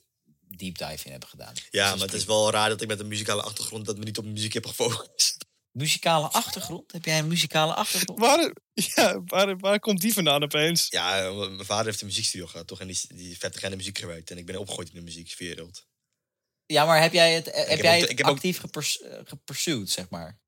[0.57, 1.53] Deep dive in hebben gedaan.
[1.53, 3.97] Dus Ja, dat maar het is wel raar dat ik met een muzikale achtergrond dat
[3.97, 5.45] me niet op muziek heb gefocust.
[5.77, 6.91] Muzikale achtergrond?
[6.91, 8.19] Heb jij een muzikale achtergrond?
[8.19, 10.87] Waar, ja, waar, waar komt die vandaan opeens?
[10.89, 12.79] Ja, mijn vader heeft een muziekstudio gehad, toch?
[12.79, 14.31] En die, die de muziek gewerkt.
[14.31, 15.85] En ik ben opgegroeid in de muziekwereld.
[16.65, 18.59] Ja, maar heb jij het, eh, heb heb jij ook- het ik heb ook- actief
[18.59, 20.39] gepers- eh, gepursued, zeg maar?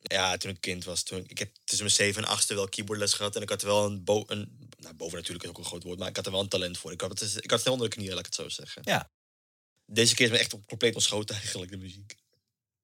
[0.00, 1.02] Ja, toen ik kind was.
[1.02, 3.36] Toen, ik heb tussen mijn zeven en achtste wel keyboardles gehad.
[3.36, 5.82] En ik had er wel een, bo een nou, boven natuurlijk is ook een groot
[5.82, 6.92] woord, maar ik had er wel een talent voor.
[6.92, 8.82] Ik had het, ik had het snel onder de knieën, laat ik het zo zeggen.
[8.84, 9.10] Ja.
[9.86, 12.16] Deze keer is me echt op- compleet ontschoten eigenlijk, de muziek.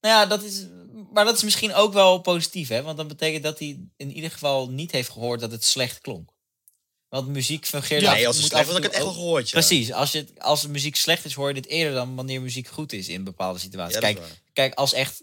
[0.00, 0.66] Nou ja, dat is,
[1.12, 2.82] maar dat is misschien ook wel positief, hè?
[2.82, 6.30] Want dat betekent dat hij in ieder geval niet heeft gehoord dat het slecht klonk.
[7.08, 9.46] Want muziek fungeert Ja, af- als het ik het echt wel gehoord.
[9.46, 9.52] Ja.
[9.52, 12.42] Precies, als, je, het- als de muziek slecht is, hoor je dit eerder dan wanneer
[12.42, 13.94] muziek goed is in bepaalde situaties.
[13.94, 14.20] Ja, kijk,
[14.52, 15.22] kijk, als echt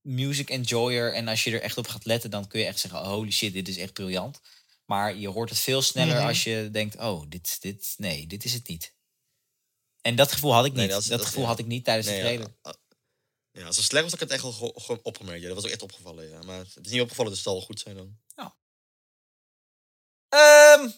[0.00, 3.04] music enjoyer en als je er echt op gaat letten, dan kun je echt zeggen,
[3.04, 4.40] holy shit, dit is echt briljant.
[4.84, 6.26] Maar je hoort het veel sneller Mhm.
[6.26, 8.92] als je denkt, oh, dit, dit, nee, dit is het niet.
[10.00, 10.80] En dat gevoel had ik niet.
[10.80, 11.48] Nee, dat dat is- dat- gevoel ja.
[11.48, 12.54] had ik niet tijdens Nee, de ja, trailer.
[13.54, 15.40] Ja, als slecht was, ik het echt gewoon opgemerkt.
[15.40, 16.28] Ja, dat was ook echt opgevallen.
[16.28, 16.42] Ja.
[16.42, 18.18] Maar het is niet opgevallen, dus het zal goed zijn dan.
[20.34, 20.90] Ehm,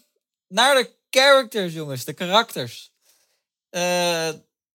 [0.47, 2.93] naar de characters, jongens, de karakters.
[3.69, 4.29] Eh,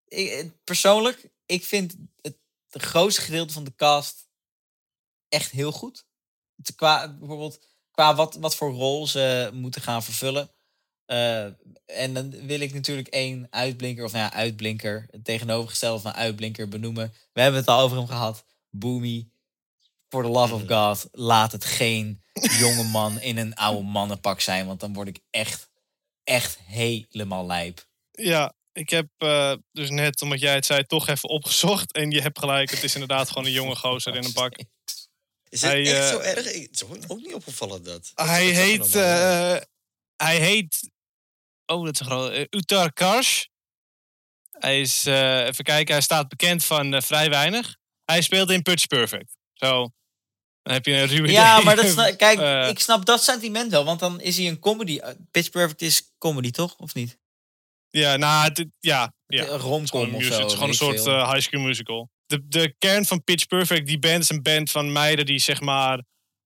[0.07, 2.38] ik, persoonlijk, ik vind het,
[2.69, 4.29] het grootste gedeelte van de cast
[5.29, 6.05] echt heel goed.
[6.75, 7.59] Qua, bijvoorbeeld,
[7.91, 10.51] qua wat, wat voor rol ze moeten gaan vervullen.
[11.05, 11.43] Eh,
[11.85, 16.67] en dan wil ik natuurlijk één uitblinker, of nou ja, uitblinker, het tegenovergestelde van uitblinker
[16.67, 17.13] benoemen.
[17.33, 18.43] We hebben het al over hem gehad.
[18.69, 19.27] Boomy,
[20.09, 20.73] for the love of Mhm.
[20.73, 22.21] God, laat het geen
[22.59, 25.69] jonge man in een oude mannenpak zijn, want dan word ik echt,
[26.23, 27.85] echt helemaal lijp.
[28.11, 31.93] Ja, ik heb eh, dus net, omdat jij het zei, toch even opgezocht.
[31.93, 34.55] En je hebt gelijk, het is inderdaad gewoon een jonge gozer in een pak.
[35.49, 36.45] Is het Hij, echt eh, zo erg?
[36.45, 38.11] Het is ook- niet opgevallen dat.
[38.15, 38.95] Dat- Hij heet,
[40.22, 40.91] hij heet,
[41.65, 43.43] oh dat is een groot, eh, Uttar Karsh.
[44.51, 47.76] Hij is, eh, even kijken, hij staat bekend van eh, vrij weinig.
[48.05, 49.38] Hij speelt in Pitch Perfect.
[49.53, 49.89] Zo,
[50.61, 51.65] dan heb je een ruwe Ja, idee.
[51.65, 54.99] maar dat kijk, ik snap dat sentiment wel, want dan is hij een comedy.
[55.32, 56.76] Pitch Perfect is comedy, toch?
[56.78, 57.19] Of niet?
[57.89, 59.45] Ja, nou, het, ja, ja.
[59.45, 60.39] Romcom of zo.
[60.39, 62.09] het is gewoon een soort high school musical.
[62.26, 65.61] De, de kern van Pitch Perfect, die band is een band van meiden die zeg
[65.61, 66.03] maar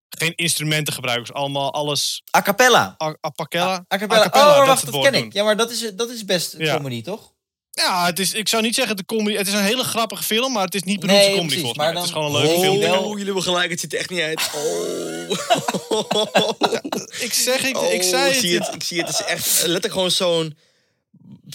[0.08, 1.26] geen instrumenten gebruiken.
[1.26, 2.94] Dus allemaal alles A cappella.
[3.02, 3.84] a, a cappella.
[3.94, 4.20] A cappella.
[4.20, 5.32] A cappella, oh, dat wacht, is het dat ken ik.
[5.32, 6.76] Ja, maar dat is, dat is best Ja.
[6.76, 7.34] comedy, toch?
[7.70, 9.36] Ja, het is, ik zou niet zeggen de comedy.
[9.36, 11.74] Het is een hele grappige film, maar het is niet bedoeld Nee, voor comedy precies,
[11.74, 11.94] volgens mij.
[11.96, 12.78] Het is gewoon een leuke Oh, film.
[12.78, 14.50] wel- Oh, jullie hebben gelijk, het ziet er echt niet uit.
[14.54, 15.30] Oh.
[17.26, 18.40] Ik zeg, ik, Oh, ik zei het.
[18.40, 18.74] zie het.
[18.74, 19.06] Ik zie het.
[19.08, 20.56] Het is echt letterlijk gewoon zo'n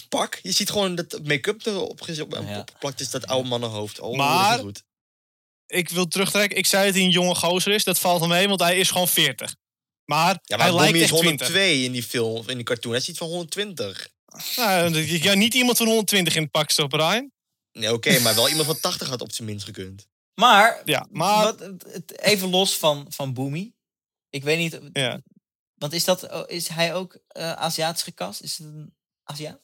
[0.10, 0.40] pak.
[0.42, 4.00] Je ziet gewoon dat make-up erop opgeplakt is, dat oude mannenhoofd.
[4.00, 4.84] Oh, Maar- dat is niet goed.
[5.72, 6.58] Ik wil terugtrekken.
[6.58, 7.84] Ik zei dat hij een jonge gozer is.
[7.84, 9.56] Dat valt wel mee, want hij is gewoon 40.
[10.06, 11.48] Maar, Ja, maar hij lijkt Bobby is echt 20.
[11.48, 12.92] 102 in die film, of in die cartoon.
[12.92, 14.10] Hij is iets van 120.
[14.56, 17.32] Nou, je kan niet iemand van 120 in het pak stoppen, Brian.
[17.72, 20.08] Nee, oké, maar wel iemand van 80 had op zijn minst gekund.
[20.34, 21.44] Maar, Ja, maar...
[21.44, 21.62] wat,
[22.16, 23.74] even los van, van Boomy.
[24.30, 25.22] Ik weet niet, Ja.
[25.74, 28.42] want is, dat, oh, is hij ook eh Aziatisch gekast?
[28.42, 29.62] Is het een Aziat?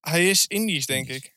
[0.00, 1.31] Hij is Indisch, denk ik.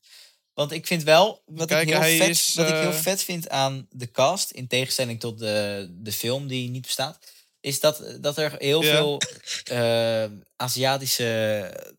[0.56, 3.24] Want ik vind wel, wat, ik, heel hij vet, is, wat ik heel eh, vet
[3.24, 8.18] vind aan de cast, in tegenstelling tot de, de film die niet bestaat, is dat,
[8.22, 8.92] dat er heel Ja.
[8.96, 9.22] veel
[9.64, 10.26] eh,
[10.56, 11.94] Aziatische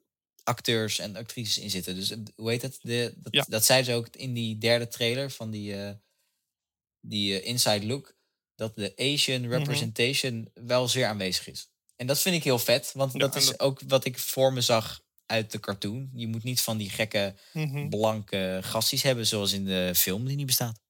[0.44, 1.94] acteurs en actrices in zitten.
[1.94, 2.78] Dus eh, hoe heet het?
[2.82, 3.44] De, dat, Ja.
[3.48, 5.74] dat zei ze ook in die derde trailer van die,
[7.00, 8.14] die Inside Look,
[8.54, 9.50] dat de Asian Mhm.
[9.50, 11.68] representation wel zeer aanwezig is.
[11.96, 14.52] En dat vind ik heel vet, want Ja, dat is dat- ook wat ik voor
[14.52, 16.10] me zag uit de cartoon.
[16.14, 17.88] Je moet niet van die gekke Mhm.
[17.88, 20.80] blanke gasties hebben, zoals in de film die niet bestaat.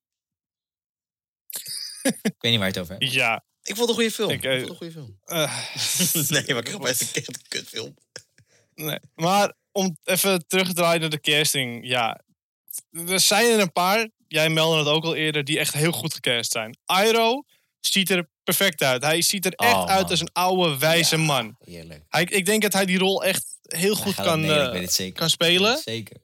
[2.03, 3.13] ik weet niet waar je het over hebt.
[3.13, 3.45] Ja.
[3.63, 4.31] Ik vond het een goede film.
[4.31, 5.19] Ik, Ik, eh, vond het een goede film.
[5.25, 7.97] eh, nee, maar ik heb best een kutfilm.
[8.75, 8.99] nee.
[9.15, 11.87] Maar om even terug te draaien naar de casting.
[11.89, 12.21] Ja,
[12.91, 14.09] er zijn er een paar.
[14.29, 15.45] Jij meldde het ook al eerder.
[15.45, 16.79] Die echt heel goed gecast zijn.
[16.87, 17.47] Iroh
[17.81, 19.03] ziet er perfect uit.
[19.03, 21.57] Hij ziet er echt Oh, uit als een oude, wijze Ja, man.
[21.59, 22.05] Heerlijk.
[22.09, 25.19] Hij, ik denk dat hij die rol echt heel goed het kan, eh, het zeker.
[25.19, 25.71] kan spelen.
[25.71, 26.17] het Zeker.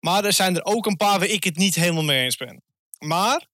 [0.00, 2.62] Maar er zijn er ook een paar waar ik het niet helemaal mee eens ben.
[2.98, 3.46] Maar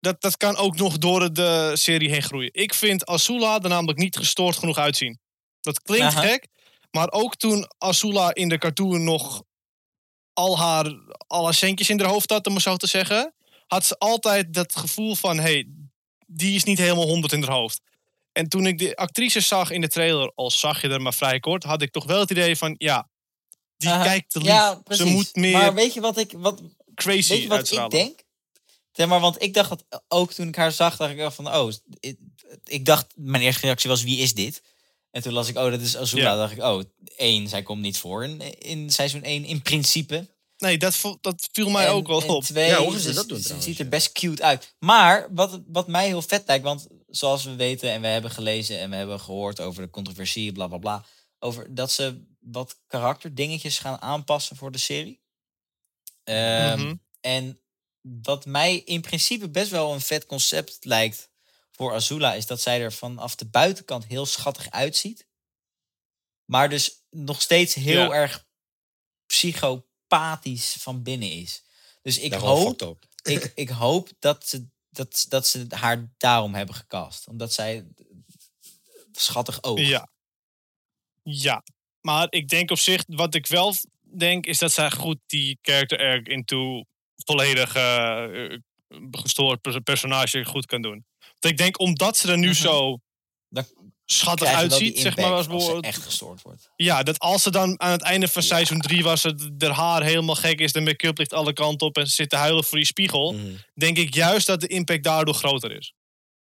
[0.00, 2.50] dat, dat kan ook nog door de serie heen groeien.
[2.52, 5.18] Ik vind Azula er namelijk niet gestoord genoeg uitzien.
[5.60, 6.20] Dat klinkt Aha.
[6.20, 6.48] gek,
[6.90, 9.42] maar ook toen Azula in de cartoon nog
[10.32, 10.92] al haar,
[11.26, 13.34] al haar centjes in haar hoofd had, om maar zo te zeggen,
[13.66, 15.68] had ze altijd dat gevoel van, hey,
[16.26, 17.80] die is niet helemaal honderd in haar hoofd.
[18.36, 21.40] En toen ik de actrice zag in de trailer, al zag je er maar vrij
[21.40, 23.08] kort, had ik toch wel het idee van, ja,
[23.76, 24.48] die kijkt te lief.
[24.48, 26.62] Ja, ze moet meer Maar weet je wat ik, wat,
[26.94, 27.98] crazy weet je wat uitstralen.
[27.98, 28.20] ik denk?
[28.92, 31.54] Zeg maar, want ik dacht dat ook toen ik haar zag, dacht ik wel van,
[31.54, 32.18] oh, ik,
[32.64, 34.62] ik dacht, mijn eerste reactie was, wie is dit?
[35.10, 36.22] En toen las ik, oh, dat is Azula.
[36.30, 36.36] Ja.
[36.36, 36.82] dacht ik, oh,
[37.16, 40.28] één, zij komt niet voor in, in seizoen 1 in principe.
[40.58, 42.44] Nee, dat, dat viel mij En- ook wel op.
[42.44, 44.74] Twee, Ja, hoe gaan ze dat doen Ze ziet er best cute uit.
[44.78, 48.78] Maar wat, wat mij heel vet lijkt, want zoals we weten en we hebben gelezen
[48.78, 51.04] en we hebben gehoord over de controversie, bla bla bla,
[51.38, 55.20] over dat ze wat karakterdingetjes gaan aanpassen voor de serie.
[56.24, 56.94] Ehm, Mhm.
[57.20, 57.60] En
[58.00, 61.30] wat mij in principe best wel een vet concept lijkt
[61.72, 65.26] voor Azula, is dat zij er vanaf de buitenkant heel schattig uitziet.
[66.44, 68.10] Maar dus nog steeds heel Ja.
[68.12, 68.46] erg
[69.26, 71.62] psychopathisch van binnen is.
[72.02, 72.62] Dus ik hoop,
[73.22, 77.28] ik, ik hoop dat ze, dat, dat ze haar daarom hebben gecast.
[77.28, 77.86] Omdat zij
[79.12, 79.80] schattig oog.
[79.80, 80.08] Ja.
[81.22, 81.62] Ja,
[82.00, 85.98] maar ik denk op zich, wat ik wel denk, is dat zij goed die character
[85.98, 86.84] arc into
[87.16, 88.58] volledig eh,
[89.10, 91.04] gestoord pers- personage goed kan doen.
[91.18, 92.56] Want ik denk, omdat ze er nu Mhm.
[92.56, 92.98] zo
[93.48, 93.64] Dan
[94.06, 96.70] schattig uitziet, zeg maar, als als echt gestoord wordt.
[96.76, 98.48] Ja, dat als ze dan aan het einde van Ja.
[98.48, 101.96] seizoen 3 was, het haar haar helemaal gek is, de make-up ligt alle kanten op
[101.96, 103.54] en ze zit te huilen voor die spiegel, Mhm.
[103.74, 105.94] denk ik juist dat de impact daardoor groter is.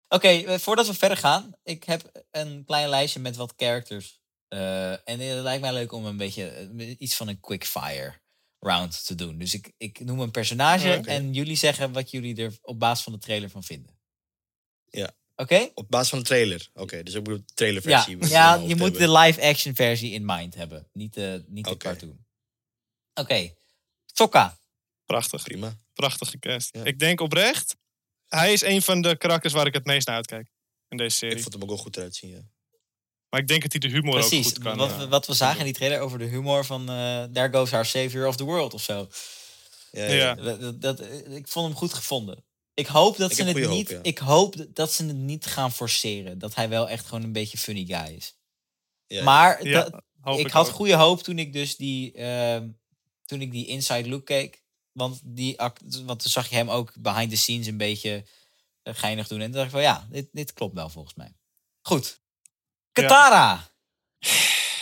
[0.09, 4.19] Oké, eh, voordat we verder gaan, ik heb een klein lijstje met wat characters.
[4.47, 8.19] Eh, en het lijkt mij leuk om een beetje eh, iets van een quick fire
[8.59, 9.37] round te doen.
[9.37, 11.09] Dus ik, ik noem een personage oké.
[11.09, 13.99] en jullie zeggen wat jullie er op basis van de trailer van vinden.
[14.89, 15.11] Ja.
[15.41, 15.69] Oké?
[15.73, 16.67] Op basis van de trailer.
[16.73, 18.17] Oké, dus ik bedoel de Ja, trailerversie.
[18.17, 19.01] moet ja mijn je moet hebben.
[19.13, 20.87] de live-action versie in mind hebben.
[20.93, 22.25] Niet de, niet de cartoon.
[23.13, 23.53] Oké.
[24.05, 24.57] Sokka.
[25.05, 25.77] Prachtig, Prima.
[25.93, 26.69] prachtige cast.
[26.75, 26.83] Ja.
[26.83, 27.75] Ik denk oprecht,
[28.27, 30.51] hij is een van de karakters waar ik het meest naar uitkijk
[30.89, 31.35] in deze serie.
[31.35, 32.41] Ik vond hem ook wel goed eruit zien, ja.
[33.29, 34.45] Maar ik denk dat hij de humor ook Precies.
[34.45, 34.77] goed kan.
[34.77, 37.49] wat, eh, we- wat we zagen in die trailer over de humor van eh There
[37.51, 39.07] Goes Our Savior of the World of zo.
[39.91, 40.35] Ja, Ja.
[40.39, 40.71] ja.
[40.71, 42.43] Dat- ik vond hem goed gevonden.
[42.81, 43.65] Ik hoop dat Ik ze het niet.
[43.65, 43.99] hoop, ja.
[44.01, 46.39] Ik hoop dat ze het niet gaan forceren.
[46.39, 48.35] Dat hij wel echt gewoon een beetje funny guy is.
[49.07, 50.03] Ja, maar ja, dat-
[50.39, 50.73] ik, ik had ook.
[50.73, 52.67] goede hoop toen ik dus die, ehm,
[53.25, 54.59] toen ik die inside look keek.
[54.91, 58.23] Want, die, act- want toen zag je hem ook behind the scenes een beetje
[58.83, 59.39] eh, geinig doen.
[59.39, 61.33] En toen dacht ik van ja, dit, dit klopt wel volgens mij.
[61.81, 62.21] Goed.
[62.91, 63.69] Katara.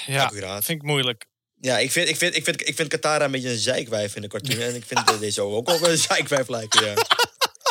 [0.05, 0.63] Ja, accuraat.
[0.65, 1.27] vind ik moeilijk.
[1.61, 4.21] Ja, ik vind, ik, vind, ik, vind, ik vind Katara een beetje een zeikwijf in
[4.21, 4.59] de cartoon.
[4.67, 6.93] En ik vind deze ook wel een zeikwijf lijken, ja.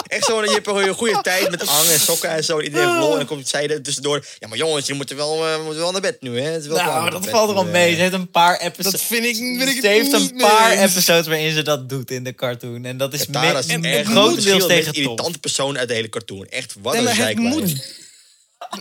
[0.06, 2.58] Echt zo, je hebt een goede tijd met Ang en sokken en zo.
[2.58, 3.10] en Iedereen heeft lol.
[3.10, 4.26] En dan komt zij er tussendoor.
[4.38, 6.50] Ja, maar jongens, je moet wel, eh, we moeten wel naar bed nu, hè.
[6.50, 7.90] Het is wel Nou, dat valt er al nu, mee.
[7.90, 7.94] eh.
[7.94, 8.92] Ze heeft een paar episodes.
[8.92, 12.10] Dat vind ik, vind ik Ze heeft niet een paar episodes waarin ze dat doet
[12.10, 12.84] in de cartoon.
[12.84, 16.46] En dat is Katara is echt grotendeels tegen irritante persoon uit de hele cartoon.
[16.46, 17.96] Echt, wat Nee, een maar het moet.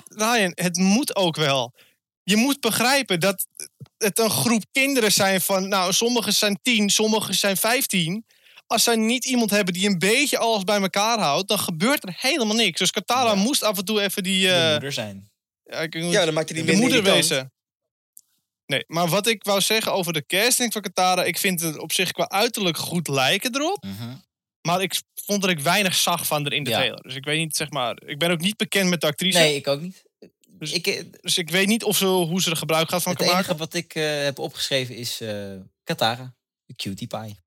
[0.07, 1.73] Ryan, het moet ook wel.
[2.23, 3.45] Je moet begrijpen dat
[3.97, 5.67] het een groep kinderen zijn van...
[5.67, 8.25] Nou, sommigen zijn tien, sommigen zijn vijftien.
[8.67, 11.47] Als zij niet iemand hebben die een beetje alles bij elkaar houdt...
[11.47, 12.79] dan gebeurt er helemaal niks.
[12.79, 13.35] Dus Katara Ja.
[13.35, 14.47] moest af en toe even die...
[14.47, 15.29] de eh, moeder zijn.
[15.63, 17.51] ja, ik- Ja, dan maakt hij die de moeder wezen.
[18.65, 21.23] Nee, maar wat ik wou zeggen over de casting van Katara...
[21.23, 23.83] ik vind het op zich qua uiterlijk goed lijken erop.
[23.83, 24.15] Mhm.
[24.61, 26.75] Maar ik vond dat ik weinig zag van er in de Ja.
[26.75, 27.01] trailer.
[27.01, 28.01] Dus ik weet niet, zeg maar...
[28.05, 29.37] Ik ben ook niet bekend met de actrice.
[29.37, 30.03] Nee, ik ook niet.
[30.47, 33.11] Dus- ik, eh, Dus ik weet niet of ze, hoe ze er gebruik gaat van
[33.11, 33.57] het kan enige maken.
[33.59, 37.37] wat ik eh, heb opgeschreven is eh, Katara, de cutie pie.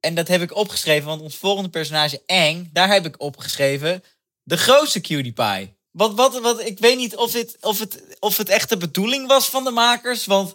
[0.00, 4.04] En dat heb ik opgeschreven, want ons volgende personage, Aang, daar heb ik opgeschreven
[4.42, 5.76] de grootste cutie pie.
[5.90, 9.26] Wat, wat, wat, ik weet niet of, dit, of, het, of het echt de bedoeling
[9.26, 10.54] was van de makers, want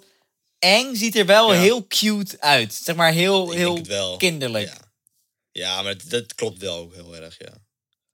[0.59, 1.59] Aang ziet er wel Ja.
[1.59, 2.73] heel cute uit.
[2.73, 4.17] Zeg maar heel, Ik denk heel het wel.
[4.17, 4.67] kinderlijk.
[4.67, 4.91] Ja.
[5.51, 7.53] ja, maar dat, dat klopt wel ook heel erg, ja.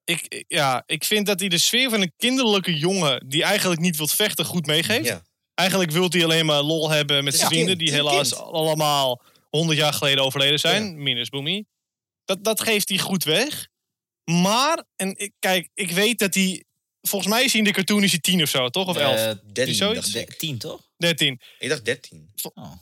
[0.04, 3.24] Ik, ja, ik vind dat hij de sfeer van een kinderlijke jongen...
[3.28, 5.06] die eigenlijk niet wil vechten, goed meegeeft.
[5.06, 5.22] Ja,
[5.54, 7.78] Eigenlijk wil hij alleen maar lol hebben met zijn vrienden...
[7.78, 8.42] die helaas kind.
[8.42, 11.04] allemaal honderd jaar geleden overleden zijn.
[11.04, 11.66] Minus Boomy.
[12.26, 13.68] Dat, dat geeft hij goed weg.
[14.24, 16.64] Maar, en ik, kijk, ik weet dat hij...
[17.02, 18.88] Volgens mij is hij in de cartoon is hij tien of zo, toch?
[18.88, 19.16] Of elf?
[19.20, 20.00] Eh, 13 zoiets?
[20.12, 20.34] dacht de- ik.
[20.38, 20.90] tien, toch?
[20.98, 21.42] Dertien.
[21.60, 22.32] Ik dacht 13.
[22.54, 22.74] Oh.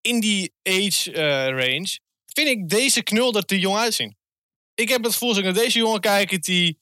[0.00, 4.16] in die age eh, range vind ik deze knul er te jong uitzien.
[4.74, 6.76] Ik heb het gevoel, als ik naar deze jongen kijk, dat hij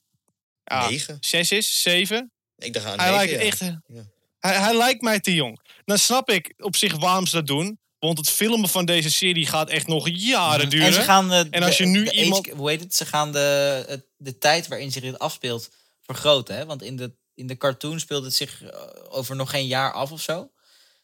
[0.63, 1.17] ja, 9?
[1.19, 2.31] zes is, zeven.
[2.57, 3.47] Ik dacht aan Hij 9, lijkt ja.
[3.47, 4.05] echt, Ja.
[4.39, 5.59] hij, hij lijkt mij te jong.
[5.85, 7.79] Dan snap ik op zich waarom ze dat doen.
[7.99, 10.69] Want het filmen van deze serie gaat echt nog jaren Mhm.
[10.69, 10.87] duren.
[10.87, 12.95] En, ze gaan, eh, En als de- je nu de iemand- age- hoe heet het?
[12.95, 15.69] Ze gaan de, de tijd waarin zich dit afspeelt
[16.01, 16.55] vergroten.
[16.55, 16.65] Hè?
[16.65, 18.79] Want in de, in de cartoon speelt het zich eh,
[19.09, 20.51] over nog geen jaar af of zo.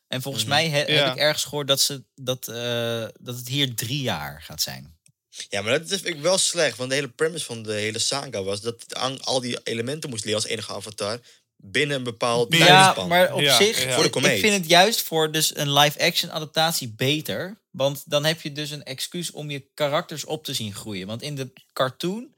[0.07, 0.53] En volgens Mhm.
[0.53, 1.03] mij he- Ja.
[1.03, 4.97] heb ik ergens gehoord dat, ze, dat, eh, dat het hier drie jaar gaat zijn.
[5.49, 6.77] Ja, maar dat vind ik wel slecht.
[6.77, 10.23] Want de hele premise van de hele saga was dat Aang al die elementen moest
[10.25, 11.19] leren als enige avatar.
[11.65, 13.07] Binnen een bepaald Ja, tijdspan.
[13.07, 13.91] maar op Ja, zich, ja.
[13.93, 17.61] Voor de ik vind het juist voor dus een live-action adaptatie beter.
[17.71, 21.07] Want dan heb je dus een excuus om je karakters op te zien groeien.
[21.07, 22.33] Want in de cartoon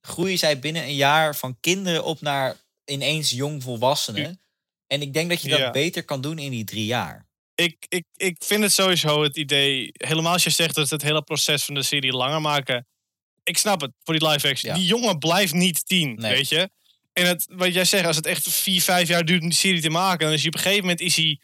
[0.00, 4.40] groeien zij binnen een jaar van kinderen op naar ineens jong volwassenen.
[4.86, 5.70] En ik denk dat je dat Ja.
[5.70, 7.26] beter kan doen in die drie jaar.
[7.54, 9.90] ik, ik, ik vind het sowieso het idee...
[9.92, 12.86] Helemaal als je zegt dat ze het hele proces van de serie langer maken.
[13.42, 14.72] Ik snap het, voor die live action.
[14.72, 14.78] Ja.
[14.78, 16.32] Die jongen blijft niet tien, Nee.
[16.32, 16.70] weet je.
[17.18, 19.80] En het, wat jij zegt, als het echt vier, vijf jaar duurt om die serie
[19.80, 20.24] te maken...
[20.24, 21.40] dan is hij op een gegeven moment is hij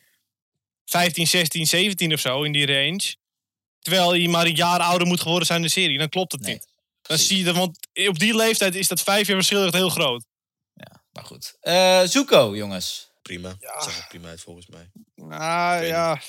[0.85, 3.15] 15, 16, 17 of zo in die range.
[3.81, 5.99] Terwijl hij maar een jaar ouder moet geworden zijn in de serie.
[5.99, 6.69] Dan klopt het Nee, niet.
[7.03, 9.89] Dan zie je dat, want op die leeftijd is dat vijf jaar verschil echt heel
[9.89, 10.25] groot.
[11.13, 11.57] Maar goed.
[11.61, 13.11] Eh Zuko, jongens.
[13.23, 13.57] Prima.
[13.59, 13.83] Ja.
[13.83, 14.91] Zag er prima uit volgens mij.
[15.15, 16.21] Nou ja,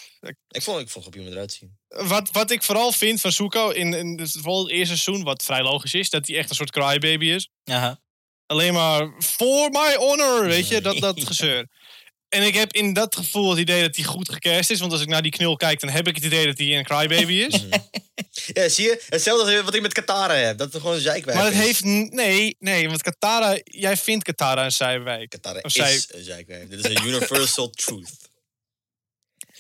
[0.50, 1.78] Ik vond, ik vond het prima eruit zien.
[1.88, 5.44] wat, wat ik vooral vind van Zuko in, in het, vooral het eerste seizoen, wat
[5.44, 7.50] vrij logisch is, dat hij echt een soort crybaby is.
[7.64, 8.00] Aha.
[8.46, 11.68] Alleen maar for my honor, weet je, dat, dat gezeur.
[12.30, 14.80] En ik heb in dat gevoel het idee dat hij goed gecast is.
[14.80, 16.84] Want als ik naar die knul kijk, dan heb ik het idee dat hij een
[16.84, 17.64] crybaby is.
[18.54, 19.04] Ja, zie je?
[19.10, 20.58] Hetzelfde als wat ik met Katara heb.
[20.58, 21.60] Dat het gewoon een zeikwijf maar het is.
[21.60, 21.84] heeft...
[22.14, 23.60] Nee, nee, want Katara...
[23.64, 25.30] Jij vindt Katara een zijwijk.
[25.30, 26.70] Katara Of zij- is een zeikwijf.
[26.70, 28.30] Dit is een universal truth.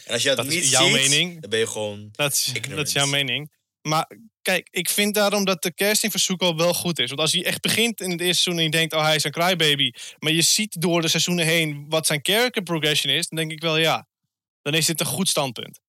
[0.05, 1.41] En als je dat, Dat is niet jouw ziet, mening.
[1.41, 2.09] dan ben je gewoon...
[2.11, 3.51] Dat is, dat is jouw mening.
[3.81, 4.11] Maar
[4.45, 7.07] kijk, ik vind daarom dat de casting van Zuko wel goed is.
[7.07, 9.23] Want als hij echt begint in het eerste seizoen en je denkt, oh hij is
[9.23, 9.91] een crybaby.
[10.19, 13.27] Maar je ziet door de seizoenen heen wat zijn character progression is.
[13.27, 14.07] Dan denk ik wel, ja,
[14.61, 15.79] dan is dit een goed standpunt.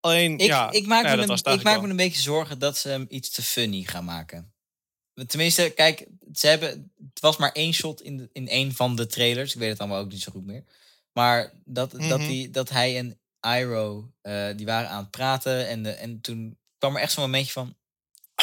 [0.00, 2.78] Alleen, Ik, ja, ik, maak, ja, me, een, ik maak me een beetje zorgen dat
[2.78, 4.52] ze hem iets te funny gaan maken.
[5.26, 9.06] Tenminste, kijk, ze hebben, het was maar één shot in, de- in één van de
[9.06, 9.52] trailers.
[9.54, 10.64] Ik weet het allemaal ook niet zo goed meer.
[11.12, 12.26] Maar dat, dat, Mhm.
[12.28, 13.18] die, dat hij en
[13.58, 15.68] Iroh, eh, die waren aan het praten.
[15.68, 17.76] En, de, en toen kwam er echt zo'n momentje van...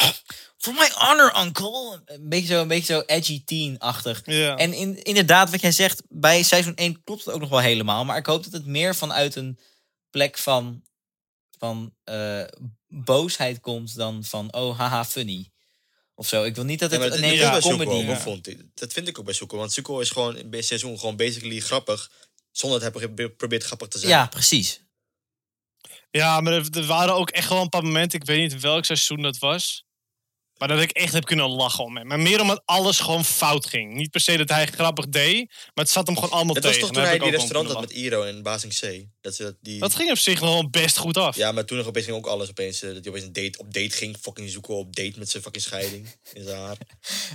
[0.58, 2.02] For my honor, uncle!
[2.04, 4.22] Een beetje zo, een beetje zo edgy teen-achtig.
[4.24, 4.56] Ja.
[4.56, 8.04] En in, inderdaad, wat jij zegt, bij seizoen 1 klopt het ook nog wel helemaal.
[8.04, 9.58] Maar ik hoop dat het meer vanuit een
[10.10, 10.82] plek van,
[11.58, 12.42] van eh,
[12.88, 15.50] boosheid komt dan van, oh, haha, funny.
[16.14, 16.42] Of zo.
[16.44, 18.06] Ik wil niet dat Ja, het maar een hele comedy...
[18.06, 18.18] ja.
[18.18, 18.48] vond.
[18.74, 19.56] Dat vind ik ook bij Zuko.
[19.56, 22.10] Want Zuko is gewoon in het seizoen gewoon basically grappig.
[22.50, 24.10] Zonder dat hij probeert- grappig te zijn.
[24.10, 24.80] Ja, precies.
[26.10, 28.20] Ja, maar er, er waren ook echt wel een paar momenten.
[28.20, 29.85] Ik weet niet welk seizoen dat was.
[30.58, 32.06] Maar dat ik echt heb kunnen lachen om hem.
[32.06, 33.94] Maar meer omdat alles gewoon fout ging.
[33.94, 35.48] Niet per se dat hij grappig deed.
[35.48, 36.88] Maar het zat hem gewoon allemaal Dat was tegen.
[36.88, 39.04] toch toen hij die restaurant had met Iro en Basing C.
[39.20, 39.80] Dat, ze dat, die...
[39.80, 41.36] Dat ging op zich nog wel best goed af.
[41.36, 42.82] Ja, maar toen nog opeens ging ook alles opeens...
[42.82, 44.16] eh, dat hij opeens een date, op date ging.
[44.20, 46.08] Fucking Zuko op date met zijn fucking scheiding.
[46.32, 46.76] In zijn haar.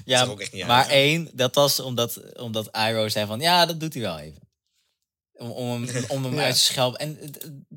[0.05, 0.91] Ja, zag ook echt niet maar uit.
[0.91, 4.49] één, dat was omdat, omdat Iroh zei van, ja, dat doet hij wel even.
[5.41, 6.43] Om, om hem, om hem Ja.
[6.43, 6.99] uit te schelpen.
[6.99, 7.31] En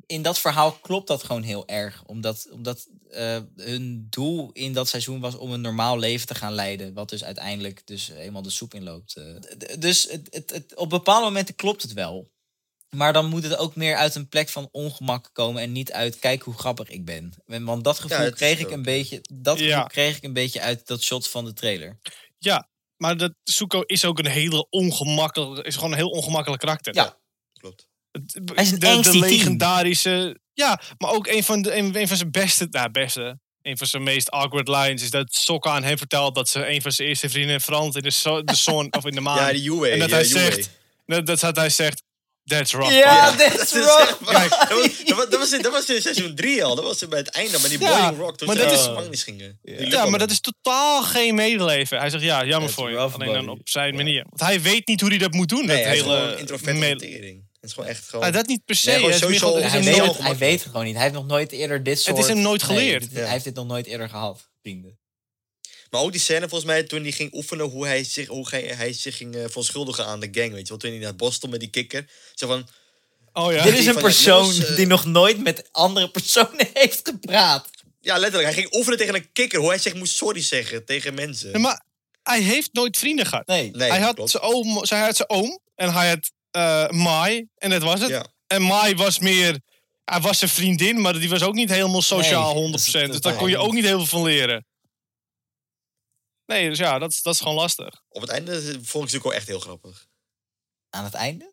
[0.07, 2.03] in dat verhaal klopt dat gewoon heel erg.
[2.07, 6.53] Omdat, omdat eh, hun doel in dat seizoen was om een normaal leven te gaan
[6.53, 6.95] leiden.
[6.95, 9.17] Wat dus uiteindelijk dus helemaal de soep inloopt.
[9.17, 9.25] eh.
[9.79, 12.33] Dus het, het, het, op bepaalde momenten klopt het wel.
[12.91, 15.63] Maar dan moet het ook meer uit een plek van ongemak komen.
[15.63, 17.33] En niet uit, kijk hoe grappig ik ben.
[17.47, 19.21] Want dat gevoel kreeg ik een beetje...
[19.33, 19.73] Dat Ja.
[19.73, 21.99] gevoel kreeg ik een beetje uit dat shot van de trailer.
[22.39, 26.95] Ja, maar dat Zuko is ook een hele ongemakkelijk, is gewoon een heel ongemakkelijk karakter.
[26.95, 27.19] Ja.
[27.65, 27.87] Klopt.
[28.11, 30.39] Het- Hij is een de, de legendarische.
[30.53, 33.87] Ja, maar ook een van, de, een, een van zijn beste, nou beste, een van
[33.87, 37.09] zijn meest awkward lines is dat Sokka aan hem vertelt dat ze een van zijn
[37.09, 39.37] eerste vrienden verandert in de, zo- de zon of in de maan.
[39.47, 39.89] Ja, die Yue.
[39.91, 40.39] en dat ja, hij Yue.
[40.39, 40.71] zegt,
[41.07, 42.03] dat, dat, hij zegt,
[42.45, 42.93] that's rough.
[42.95, 44.17] Ja, man." that's waar.
[44.19, 46.75] Dat was- dat was- dat was in- dat was in seizoen 3 al.
[46.75, 48.37] Dat was bij het einde, maar die Ja, Boiling Rock.
[48.37, 49.59] Toen maar ze dat uit is- gingen.
[49.63, 51.99] Ja, maar dat is totaal geen medeleven.
[51.99, 52.97] Hij zegt, ja, jammer That's voor je.
[52.97, 54.25] rough, Alleen dan op zijn manier.
[54.29, 55.67] Want hij weet niet hoe hij dat moet doen.
[55.67, 57.44] Nee, dat hele gewoon introvert me- hantering.
[57.65, 58.25] Het is gewoon echt gewoon...
[58.27, 58.91] Ah, dat niet per se.
[58.91, 60.95] Nee, Het is gewoon- het hij, weet hem het, nooit- hij weet het gewoon niet.
[60.95, 62.19] Hij heeft nog nooit eerder dit soort...
[62.19, 63.03] is hem nooit Nee, geleerd.
[63.03, 63.19] dit- Ja.
[63.19, 64.99] Hij heeft dit nog nooit eerder gehad, vrienden.
[65.91, 68.63] Maar ook die scène volgens mij toen hij ging oefenen hoe hij zich, hoe hij,
[68.63, 70.53] hij zich ging uh, verontschuldigen aan de gang.
[70.53, 72.11] Weet je wel, toen hij naar het bos stond met die kikker.
[72.35, 72.69] Zo van,
[73.33, 73.63] Oh ja.
[73.63, 77.69] Dit is een van- persoon jongens, eh, die nog nooit met andere personen heeft gepraat.
[78.01, 79.59] ja letterlijk, hij ging oefenen tegen een kikker.
[79.59, 81.53] Hoe hij zich moest sorry zeggen tegen mensen.
[81.53, 81.85] Nee, maar
[82.23, 83.47] hij heeft nooit vrienden gehad.
[83.47, 83.71] Nee.
[83.71, 84.31] nee, hij had klopt.
[84.31, 88.09] zijn oom, hij had zijn oom en hij had eh Mai en dat was het.
[88.09, 88.27] Ja.
[88.47, 89.61] En Mai was meer,
[90.05, 92.93] hij was zijn vriendin, maar die was ook niet helemaal sociaal Nee, 100%.
[92.93, 94.67] dat- dat- dus daar kon je ook niet heel veel van leren.
[96.47, 98.03] Nee, dus ja, dat, is- dat is gewoon lastig.
[98.09, 100.07] Op het einde vond ik natuurlijk wel echt heel grappig.
[100.91, 101.53] Aan het einde?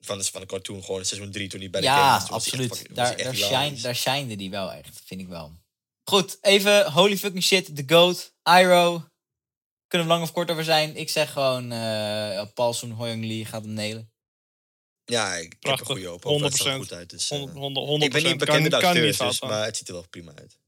[0.00, 2.94] Van de, van de cartoon, gewoon seizoen 3 toen hij bij de Ja, echt absoluut.
[2.94, 5.52] Daar, daar, shine, daar shinede die wel echt, vind ik wel.
[6.04, 9.02] Goed, even holy fucking shit, The Goat, Iroh.
[9.88, 10.96] Kunnen we lang of kort over zijn.
[10.96, 14.10] Ik zeg gewoon, eh Paul Soon Hoyong Lee gaat hem nelen.
[15.04, 15.86] Ja, ik, ik heb een Prachtig.
[15.86, 16.24] goede hoop.
[16.24, 16.46] over.
[16.46, 16.76] Het zag er 100%.
[16.78, 17.10] goed uit.
[17.10, 19.64] Dus, eh, 100, 100, 100 ik ben niet bekend kan, kan niet acteurs, dus, maar
[19.64, 20.58] het ziet er wel prima uit.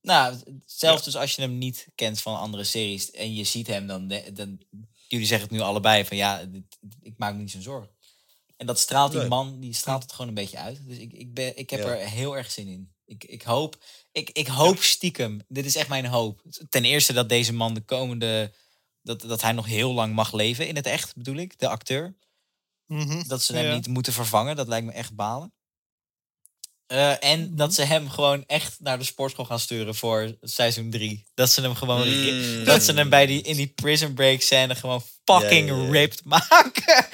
[0.00, 0.36] Nou,
[0.66, 4.08] zelfs dus als je hem niet kent van andere series en je ziet hem, dan,
[4.32, 4.60] dan
[5.08, 7.90] jullie zeggen het nu allebei van ja, dit- ik maak me niet zo'n zorgen.
[8.56, 9.28] En dat straalt die Nee.
[9.28, 10.86] man, die straalt het gewoon een beetje uit.
[10.86, 11.86] Dus ik, ik, ben, ik heb Ja.
[11.86, 12.92] er heel erg zin in.
[13.12, 13.76] Ik, ik hoop,
[14.12, 16.42] ik, ik hoop stiekem, dit is echt mijn hoop.
[16.68, 18.52] Ten eerste dat deze man de komende,
[19.02, 22.14] dat, dat hij nog heel lang mag leven in het echt, bedoel ik, de acteur.
[22.86, 23.22] Mhm.
[23.26, 23.74] Dat ze hem Ja.
[23.74, 25.52] niet moeten vervangen, dat lijkt me echt balen.
[26.86, 27.56] Eh, en Mhm.
[27.56, 31.24] dat ze hem gewoon echt naar de sportschool gaan sturen voor seizoen 3.
[31.34, 32.64] Dat ze hem gewoon Mm.
[32.64, 35.90] dat ze hem bij die, in die prison break scène gewoon fucking ja.
[35.90, 37.06] ripped maken.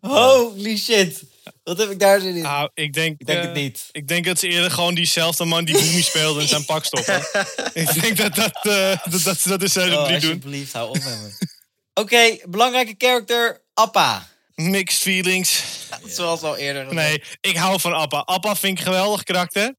[0.00, 1.22] Holy shit.
[1.62, 2.42] Wat heb ik daar zin in?
[2.42, 3.88] Nou, ik denk, ik denk eh, het niet.
[3.92, 7.16] Ik denk dat ze eerder gewoon diezelfde man die Boomie speelde in zijn pak stoppen.
[7.82, 10.30] ik denk dat dat, eh, dat, dat ze dat in seizoen Oh, 3 doen.
[10.30, 11.46] alsjeblieft, hou op met me.
[12.02, 14.28] Oké, belangrijke character, Appa.
[14.54, 15.62] Mixed feelings.
[16.06, 16.86] Zoals al eerder.
[16.86, 17.08] gezegd.
[17.08, 18.18] Nee, ik hou van Appa.
[18.18, 19.74] Appa vind ik een geweldig karakter.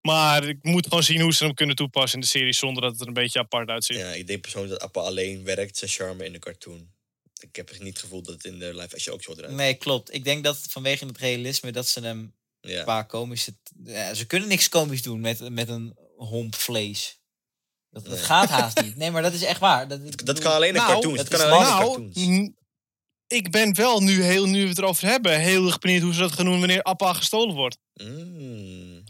[0.00, 2.92] Maar ik moet gewoon zien hoe ze hem kunnen toepassen in de serie zonder dat
[2.92, 3.96] het er een beetje apart uitziet.
[3.96, 6.88] Ja, ik denk persoonlijk dat Appa alleen werkt zijn charme in de cartoon.
[7.42, 9.52] Ik heb echt niet het gevoel dat het in de live action ook zo eruit
[9.54, 10.14] Nee, klopt.
[10.14, 12.82] Ik denk dat vanwege het realisme dat ze hem Ja.
[12.82, 13.54] qua komische...
[13.84, 17.20] Ja, ze kunnen niks komisch doen met, met een homp vlees.
[17.90, 18.96] Dat, dat gaat haast niet.
[18.96, 19.88] Nee, maar dat is echt waar.
[19.88, 21.16] Dat, kan alleen in Nou, cartoons.
[21.16, 22.16] Dat kan alleen in nou, cartoons.
[22.16, 22.56] n-
[23.26, 26.20] ik ben wel nu, heel, nu we het erover hebben, heel erg benieuwd hoe ze
[26.20, 27.78] dat gaan doen wanneer Appa gestolen wordt.
[27.94, 29.04] Mm.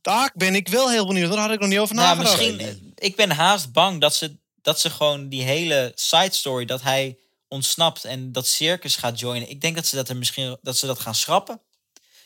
[0.00, 1.30] Daar ben ik wel heel benieuwd.
[1.30, 2.56] Daar had ik nog niet over Nou, nagedacht.
[2.56, 2.92] misschien...
[2.94, 6.64] Ik ben haast bang dat ze, dat ze gewoon die hele side story...
[6.64, 7.18] dat hij
[7.52, 9.50] ontsnapt en dat circus gaat joinen.
[9.50, 11.60] Ik denk dat ze dat, er misschien, dat, ze dat gaan schrappen.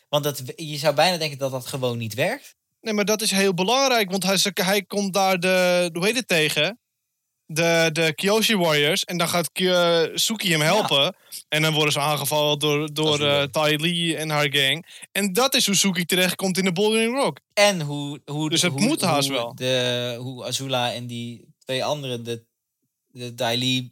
[0.09, 2.57] Want dat, je zou bijna denken dat dat gewoon niet werkt.
[2.81, 6.29] Nee, maar dat is heel belangrijk, want hij, hij komt daar de, hoe heet het
[6.29, 6.81] tegen?
[7.49, 9.05] De, de Kyoshi Warriors.
[9.05, 9.51] En dan gaat
[10.15, 11.17] Suki hem helpen.
[11.49, 13.43] En dan worden ze aangevallen door, door Azula.
[13.43, 15.07] eh Tai Lee en haar gang.
[15.13, 17.41] En dat is hoe Suki terechtkomt in de Bouldering Rock.
[17.53, 19.55] En hoe, hoe, Dus het hoe, moet haast wel.
[19.55, 22.45] De, hoe Azula en die twee anderen, de,
[23.07, 23.91] de Daily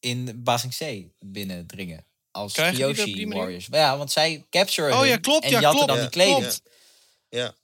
[0.00, 2.04] in Basing C binnendringen.
[2.30, 3.28] Als manier?
[3.28, 3.68] Warriors.
[3.68, 6.10] Maar ja, want zij capturen Oh ja, klopt, en ja, jatten klopt, dan ja, die
[6.10, 6.38] kleding.
[6.38, 6.62] klopt.
[7.28, 7.54] Ja.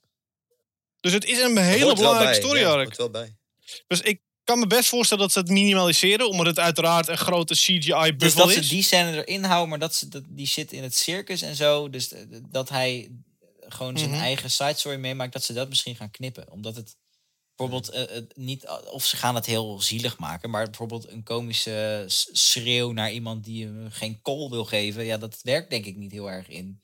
[0.99, 2.95] Dus het is een hele belangrijke story Ja, arc.
[2.95, 3.35] wel bij.
[3.87, 6.29] Dus ik kan me best voorstellen dat ze het minimaliseren.
[6.29, 8.67] Omdat het uiteraard een grote Dus CGI-buffel dat ze is.
[8.69, 11.89] die scène erin houden, maar dat, ze, dat die zit in het circus en zo.
[11.89, 13.11] Dus eh, dat hij
[13.59, 14.19] gewoon zijn Mhm.
[14.21, 16.51] eigen side story meemaakt, dat ze dat misschien gaan knippen.
[16.51, 16.95] Omdat het
[17.57, 22.05] bijvoorbeeld eh, het niet, of ze gaan het heel zielig maken, maar bijvoorbeeld een komische
[22.31, 26.11] schreeuw naar iemand die hem geen call wil geven, ja, dat werkt denk ik niet
[26.11, 26.79] heel erg in,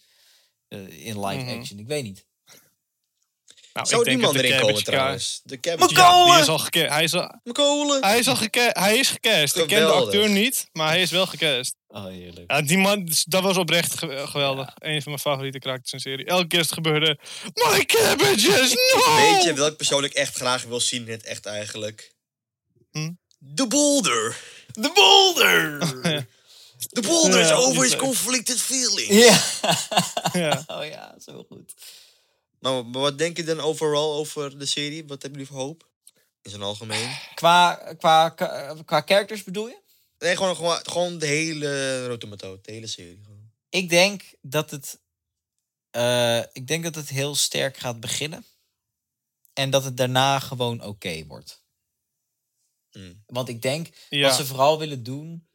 [0.67, 1.57] eh, in live Mhm.
[1.59, 1.79] action.
[1.79, 2.25] Ik weet niet.
[3.73, 5.41] Nou, Zou ik denk die man erin komen trouwens?
[5.43, 5.95] De Cabbage.
[5.95, 6.89] Ja, die is al gecast.
[6.89, 7.29] Hij is al,
[8.01, 8.77] hij is al gecast.
[8.77, 9.55] Hij is gecast.
[9.57, 11.75] Ik ken de acteur niet, maar hij is wel gecast.
[11.87, 12.51] Oh, heerlijk.
[12.51, 14.69] Ja, die man, dat was oprecht ge- geweldig.
[14.77, 16.25] Een van mijn favoriete karakters in de serie.
[16.25, 17.17] Elke keer als het gebeurde.
[17.53, 19.15] My cabbages, no!
[19.15, 22.13] Weet je welk persoon ik echt graag wil zien in het echt eigenlijk?
[22.91, 23.11] Hm?
[23.37, 24.35] De Boulder.
[24.67, 25.79] De boulder!
[26.89, 29.07] De Boulder is Ja, over die his is- conflicted feelings.
[29.27, 29.41] ja.
[30.33, 30.63] Ja.
[30.77, 31.73] Oh ja, zo goed.
[32.63, 35.05] Maar, maar wat denk je dan overal over de serie?
[35.07, 35.89] Wat hebben jullie voor hoop?
[36.41, 37.17] In zijn algemeen.
[37.35, 39.81] Qua, qua, qua, qua characters bedoel je?
[40.19, 42.59] Nee, gewoon, gewoon, gewoon de hele Rotomato.
[42.61, 43.19] De hele serie.
[43.23, 43.51] gewoon.
[43.69, 44.99] Ik denk dat het.
[45.91, 48.45] eh, ik denk dat het heel sterk gaat beginnen.
[49.53, 51.63] En dat het daarna gewoon oké wordt.
[52.91, 53.23] Hmm.
[53.25, 54.27] Want ik denk, Ja.
[54.27, 55.47] wat ze vooral willen doen,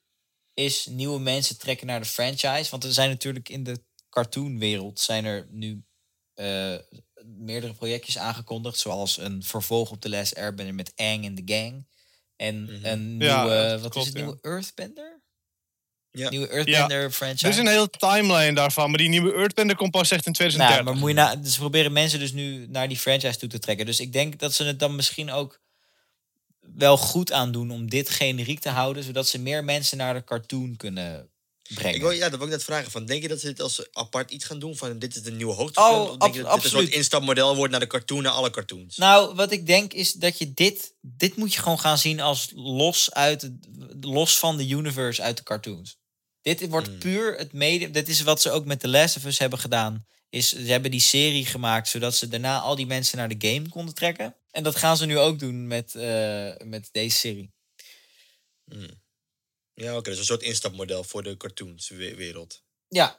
[0.54, 2.70] is nieuwe mensen trekken naar de franchise.
[2.70, 5.82] Want er zijn natuurlijk in de cartoonwereld zijn er nu
[6.38, 6.74] eh,
[7.24, 8.78] meerdere projectjes aangekondigd.
[8.78, 11.86] Zoals een vervolg op The Last Airbender met Aang en de Gang.
[12.36, 12.84] En Mhm.
[12.84, 14.24] een Ja, nieuwe, wat klopt, is het, ja.
[14.24, 15.20] nieuwe Earthbender?
[16.10, 16.28] Ja.
[16.30, 17.44] Nieuwe Earthbender franchise.
[17.46, 18.88] Er is een hele timeline daarvan.
[18.90, 20.84] Maar die nieuwe Earthbender komt pas echt in Nou, 2030.
[20.84, 23.58] maar moet je na, dus ze proberen mensen dus nu naar die franchise toe te
[23.58, 23.86] trekken.
[23.86, 25.60] Dus ik denk dat ze het dan misschien ook
[26.60, 30.24] wel goed aan doen om dit generiek te houden, zodat ze meer mensen naar de
[30.24, 31.28] cartoon kunnen
[31.74, 31.94] brengen.
[31.94, 32.90] Ik wil, ja, dat wil ik net vragen.
[32.90, 34.76] Van, denk je dat ze dit als apart iets gaan doen?
[34.76, 35.94] Van dit is de nieuwe hoogtepunt?
[35.94, 38.50] Oh, of denk je dat dit een soort instapmodel wordt naar de cartoon, naar alle
[38.50, 38.96] cartoons?
[38.96, 42.50] Nou, wat ik denk is dat je dit, dit moet je gewoon gaan zien als
[42.54, 43.52] los, uit het,
[44.00, 45.98] los van de universe uit de cartoons.
[46.42, 46.98] Dit wordt Hmm.
[46.98, 47.92] puur het medium.
[47.92, 50.06] Dit is wat ze ook met The Last of Us hebben gedaan.
[50.30, 53.68] Is, ze hebben die serie gemaakt zodat ze daarna al die mensen naar de game
[53.68, 54.36] konden trekken.
[54.50, 57.52] En dat gaan ze nu ook doen met, eh, met deze serie.
[58.70, 59.06] Hmm.
[59.84, 60.10] Ja, oké.
[60.10, 62.62] dus een soort instapmodel voor de cartoonswereld.
[62.88, 63.18] Ja.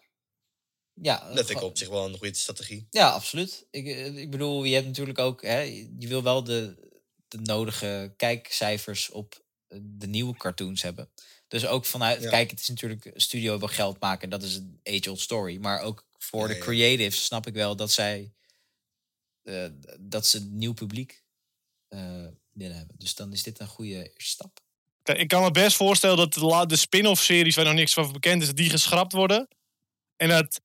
[0.94, 2.88] Ja, Dat vind ik op zich wel een goede strategie.
[2.90, 3.68] Ja, absoluut.
[3.72, 5.60] Ik, eh, ik bedoel, je hebt natuurlijk ook, hè,
[6.00, 6.88] je wil wel de,
[7.28, 11.10] de nodige kijkcijfers op eh, de nieuwe cartoons hebben.
[11.48, 12.30] Dus ook vanuit, Ja.
[12.30, 15.58] kijk, het is natuurlijk studio wil geld maken, dat is een age-old story.
[15.58, 16.60] Maar ook voor Ja, de ja.
[16.60, 18.34] creatives snap ik wel dat zij,
[19.42, 19.68] eh,
[20.00, 21.24] dat ze nieuw publiek
[21.88, 22.96] eh willen hebben.
[23.00, 24.60] Dus dan is dit een goede stap.
[25.18, 28.48] Ik kan me best voorstellen dat de, spin-off series waar nog niks van bekend is,
[28.48, 29.48] dat die geschrapt worden.
[30.16, 30.62] En dat,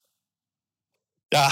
[1.29, 1.49] ja,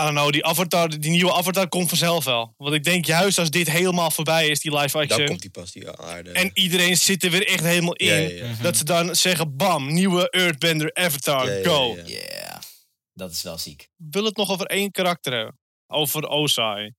[0.00, 2.54] I don't know, die, avatar, die nieuwe Avatar komt vanzelf wel.
[2.56, 5.26] Want ik denk juist als dit helemaal voorbij is, die live Dan action.
[5.26, 6.30] komt die pas, die aarde.
[6.30, 8.06] En iedereen zit er weer echt helemaal in.
[8.06, 8.62] ja, ja, ja.
[8.62, 11.94] Dat ze dan zeggen, bam, nieuwe Earthbender Avatar, go.
[11.96, 12.16] ja, ja.
[12.28, 12.60] Ja,
[13.12, 13.82] dat is wel ziek.
[13.82, 15.58] Ik wil het nog over één karakter hebben.
[15.86, 16.94] Over Ozai.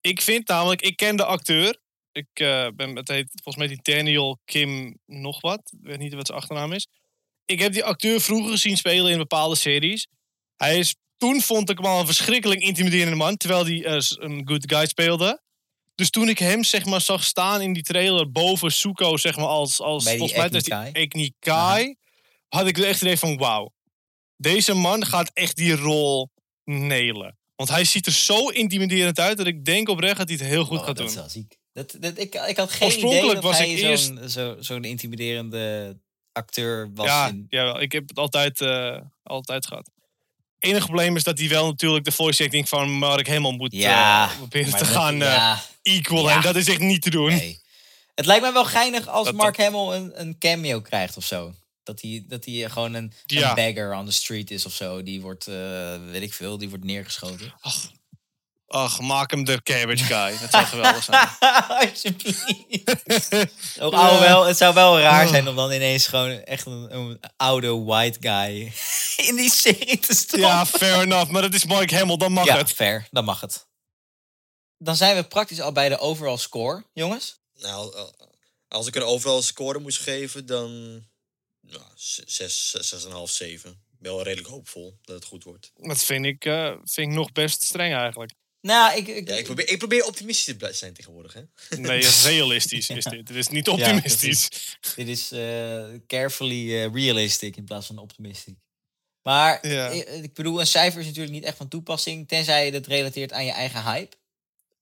[0.00, 1.78] Ik vind namelijk, ik ken de acteur.
[2.14, 5.72] Ik eh, ben, het heet volgens mij die Daniel Kim nog wat.
[5.80, 6.86] Ik weet niet wat zijn achternaam is.
[7.44, 10.06] Ik heb die acteur vroeger gezien spelen in bepaalde series.
[10.56, 13.36] Hij is, toen vond ik hem al een verschrikkelijk intimiderende man.
[13.36, 15.42] Terwijl hij eh, een good guy speelde.
[15.94, 19.46] Dus toen ik hem zeg maar zag staan in die trailer boven Suko zeg maar
[19.46, 20.92] als, als Bij die volgens mij dat is.
[20.92, 21.96] Eknikai.
[22.48, 23.72] Had ik echt het idee van wauw.
[24.36, 26.30] Deze man gaat echt die rol
[26.64, 27.38] nelen.
[27.56, 30.64] Want hij ziet er zo intimiderend uit dat ik denk oprecht dat hij het heel
[30.64, 31.06] goed Oh, gaat dat doen.
[31.06, 31.56] is wel ziek.
[31.74, 34.56] Dat, dat, ik, ik had geen idee Oorspronkelijk dat was hij ik eerst- zo'n zo,
[34.60, 35.96] zo'n intimiderende
[36.32, 37.06] acteur was.
[37.06, 39.90] Ja, in- jawel, ik heb het altijd, eh, altijd gehad.
[40.58, 44.28] enige probleem is dat hij wel natuurlijk de voice acting van Mark Hamill moet ja
[44.30, 46.30] eh, proberen te dat- gaan eh ja, equalen.
[46.30, 46.36] Ja.
[46.36, 47.28] En dat is echt niet te doen.
[47.28, 47.62] nee.
[48.14, 51.54] Het lijkt mij wel geinig als Dat- Mark Hamill een, een cameo krijgt of zo.
[51.82, 53.48] Dat hij, dat hij gewoon een, Ja.
[53.48, 55.02] een beggar on the street is of zo.
[55.02, 55.44] Die wordt,
[56.10, 57.54] weet ik veel, die wordt neergeschoten.
[57.60, 57.90] Ach,
[59.00, 60.38] maak hem de cabbage guy.
[60.38, 61.28] Dat zou geweldig zijn.
[61.90, 63.80] Alsjeblieft.
[63.80, 67.74] Ook, alhoewel, het zou wel raar zijn om dan ineens gewoon echt een, een oude
[67.74, 68.72] white guy
[69.28, 70.48] in die serie te stoppen.
[70.48, 71.30] Ja, fair enough.
[71.30, 72.72] Maar dat is Mark Hamill, dan mag ja, het.
[72.72, 73.06] fair.
[73.10, 73.66] Dan mag het.
[74.78, 77.40] Dan zijn we praktisch al bij de overall score, jongens.
[77.54, 78.14] Nou, al-
[78.68, 80.70] als ik een overal score moest geven, dan...
[81.60, 83.70] Nou, 6, 6,5, 7.
[83.70, 85.70] Ik ben wel redelijk hoopvol dat het goed wordt.
[85.74, 88.32] Dat vind ik, eh, vind ik nog best streng eigenlijk.
[88.66, 91.42] Nou, ik, ik, Ja, ik probeer, ik probeer optimistisch te blijven zijn tegenwoordig, hè?
[91.76, 93.28] Nee, realistisch is dit.
[93.28, 94.48] Het is niet Ja, optimistisch.
[94.96, 98.54] dit is eh, carefully eh, realistic in plaats van optimistisch.
[99.22, 99.88] Maar Ja.
[99.88, 103.32] ik, ik bedoel, een cijfer is natuurlijk niet echt van toepassing, tenzij je het relateert
[103.32, 104.16] aan je eigen hype.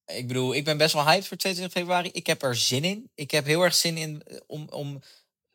[0.07, 2.09] Ik bedoel, ik ben best wel hyped voor 22 februari.
[2.13, 3.11] Ik heb er zin in.
[3.15, 5.03] Ik heb heel erg zin in eh, om, om,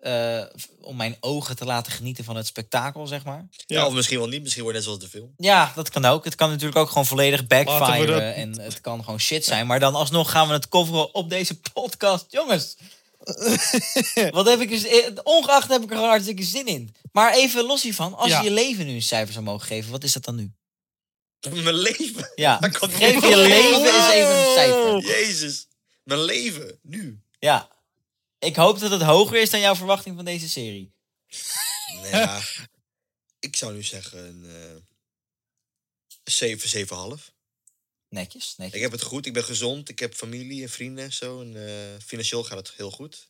[0.08, 0.44] eh,
[0.82, 3.46] om mijn ogen te laten genieten van het spektakel, zeg maar.
[3.66, 3.86] Ja.
[3.86, 4.42] Of misschien wel niet.
[4.42, 5.34] Misschien wordt het net zoals de film.
[5.38, 6.24] Ja, dat kan ook.
[6.24, 9.68] Het kan natuurlijk ook gewoon volledig backfire dat- en het kan gewoon shit zijn.
[9.68, 12.26] Maar dan alsnog gaan we het coveren op deze podcast.
[12.30, 12.76] Jongens,
[14.32, 16.96] wat heb ik er, ongeacht heb ik er gewoon hartstikke zin in.
[17.12, 18.38] Maar even los hiervan, als Ja.
[18.40, 20.52] je je leven nu een cijfer zou mogen geven, wat is dat dan nu?
[21.52, 22.32] Mijn leven.
[22.36, 25.00] Ja, geef je leven eens even een cijfer.
[25.06, 25.68] Jezus.
[26.04, 26.80] Mijn leven.
[26.82, 27.22] Nu.
[27.40, 27.70] Ja,
[28.40, 30.94] ik hoop dat het hoger is dan jouw verwachting van deze serie.
[31.88, 32.42] Nou ja,
[33.40, 34.82] ik zou nu zeggen een eh
[36.24, 36.88] 7,
[37.20, 37.24] 7,5.
[38.10, 38.76] Netjes, netjes.
[38.76, 41.42] Ik heb het goed, ik ben gezond, ik heb familie en vrienden en zo.
[41.42, 43.30] En eh, financieel gaat het heel goed.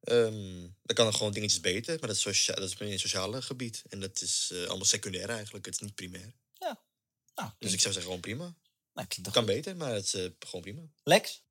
[0.00, 3.00] Ehm dan kan er gewoon dingetjes beter, maar dat is, socia- dat is in het
[3.00, 3.82] sociale gebied.
[3.88, 6.32] En dat is eh, allemaal secundair eigenlijk, het is niet primair.
[6.58, 6.76] nou,
[7.58, 8.56] Dus ik zou zeggen gewoon prima.
[8.92, 10.82] nou, kan beter, maar het is eh, gewoon prima.
[11.02, 11.42] Lex?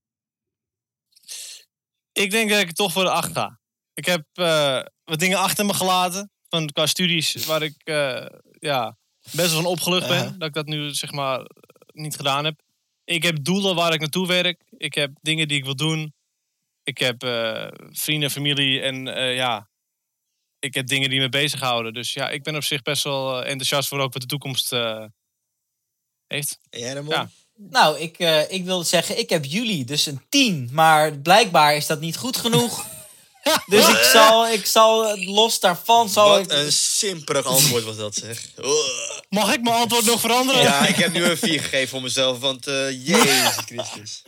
[2.18, 3.60] Ik denk dat ik toch voor de 8 ga.
[3.94, 6.32] Ik heb eh, wat dingen achter me gelaten.
[6.50, 8.26] Van, qua studies waar ik eh,
[8.60, 8.98] ja,
[9.32, 10.24] best wel van opgelucht ben.
[10.24, 10.40] Uh-huh.
[10.40, 11.50] Dat ik dat nu zeg maar
[11.94, 12.62] niet gedaan heb.
[13.04, 14.64] Ik heb doelen waar ik naartoe werk.
[14.70, 16.14] Ik heb dingen die ik wil doen.
[16.84, 19.06] Ik heb eh, vrienden, familie en
[19.36, 19.70] ja...
[20.60, 21.94] Ik heb dingen die me bezighouden.
[21.94, 24.70] Dus ja, ik ben op zich best wel enthousiast voor ook wat de toekomst
[26.28, 26.60] heeft.
[26.70, 27.14] Jij Ramon?
[27.14, 27.30] Ja.
[27.58, 30.70] Nou, ik, eh, ik wil zeggen, ik heb jullie, dus een 10.
[30.72, 32.86] Maar blijkbaar is dat niet goed genoeg.
[33.66, 36.10] dus ik zal, ik zal los daarvan...
[36.10, 38.52] Zal Wat ik, een simperig antwoord was dat, zeg.
[39.30, 40.62] Mag ik mijn antwoord nog veranderen?
[40.62, 44.24] Ja, ik heb nu een 4 gegeven voor mezelf, want eh Jezus Christus.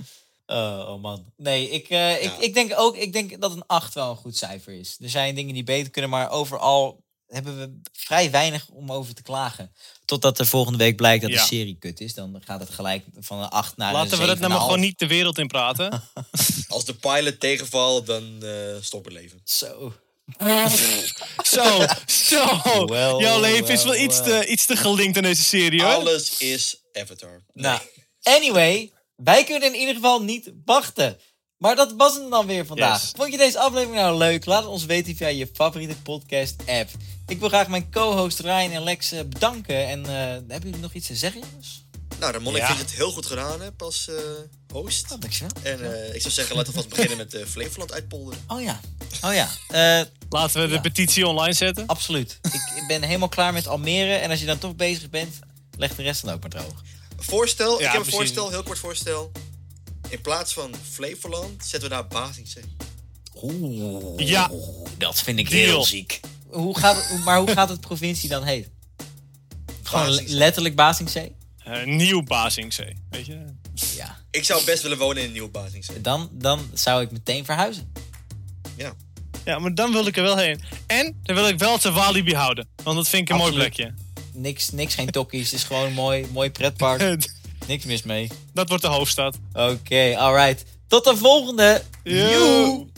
[0.46, 1.26] Oh, oh man.
[1.38, 2.36] Nee, ik, eh, ik, Ja.
[2.40, 4.98] ik denk ook ik denk dat een 8 wel een goed cijfer is.
[5.02, 9.22] Er zijn dingen die beter kunnen, maar overal hebben we vrij weinig om over te
[9.22, 9.72] klagen.
[10.06, 11.42] Totdat er volgende week blijkt dat Ja.
[11.42, 12.14] de serie kut is.
[12.14, 14.64] Dan gaat het gelijk van een 8 naar Laten een we dat nou maar 7,5.
[14.64, 16.04] gewoon niet de wereld in praten.
[16.68, 19.42] Als de pilot tegenvalt, dan eh stop het leven.
[19.44, 19.94] Zo.
[21.44, 22.86] Zo, zo.
[23.20, 25.94] Jouw leven is wel iets, te, iets te gelinkt in deze serie, hoor.
[25.94, 27.44] Alles is Avatar.
[27.54, 27.80] Nou,
[28.24, 31.20] anyway, wij kunnen in ieder geval niet wachten.
[31.58, 33.02] Maar dat was het dan weer vandaag.
[33.02, 33.12] Yes.
[33.16, 34.46] Vond je deze aflevering nou leuk?
[34.46, 36.90] Laat het ons weten via je favoriete podcast app.
[37.30, 39.88] Ik wil graag mijn co-host Ryan en Lex eh, bedanken.
[39.88, 40.12] En eh,
[40.48, 41.86] hebben jullie nog iets te zeggen, jongens?
[42.20, 42.68] Nou, Ramon, ik Ja.
[42.68, 44.16] vind het heel goed gedaan hebt als eh,
[44.74, 45.12] host.
[45.12, 45.52] Oh, dankjewel.
[45.64, 48.40] En eh, ik zou zeggen, laten we vast beginnen met uh, Flevoland uitpolderen.
[48.48, 48.80] Oh ja.
[49.22, 49.50] Oh ja.
[49.68, 50.80] Eh, Laten we de Ja.
[50.80, 51.86] petitie online zetten.
[51.88, 52.40] absoluut.
[52.76, 54.14] ik ben helemaal klaar met Almere.
[54.14, 55.40] En als je dan toch bezig bent,
[55.78, 56.84] leg de rest dan ook maar droog.
[57.18, 58.16] Voorstel, ik heb een precies.
[58.20, 59.32] voorstel, heel kort voorstel.
[60.10, 62.64] In plaats van Flevoland zetten we daar Bazingzee.
[63.42, 64.28] Oeh.
[64.28, 64.52] Ja.
[64.98, 65.64] Dat vind ik Deal.
[65.66, 66.20] heel ziek.
[66.50, 68.72] Hoe gaat maar hoe gaat het provincie dan heten?
[69.84, 71.36] Gewoon letterlijk Basingzee?
[71.64, 73.46] Eh, nieuw Bazingzee, weet je.
[73.96, 74.18] Ja.
[74.32, 76.02] Ik zou best willen wonen in een nieuwe Bazingzee.
[76.02, 77.92] Dan, dan zou ik meteen verhuizen.
[78.78, 78.94] Ja.
[79.46, 80.62] Ja, maar dan wil ik er wel heen.
[80.88, 82.68] En dan wil ik wel te Walibi houden.
[82.84, 83.58] Want dat vind ik een Absoluut.
[83.58, 83.94] mooi plekje.
[84.34, 85.52] Niks, niks geen tokkies.
[85.52, 87.28] Het is gewoon een mooi, mooi pretpark.
[87.68, 88.30] Niks mis mee.
[88.54, 89.38] dat wordt de hoofdstad.
[89.54, 90.64] Oké, alright.
[90.88, 91.84] Tot de volgende.
[92.04, 92.89] Yo.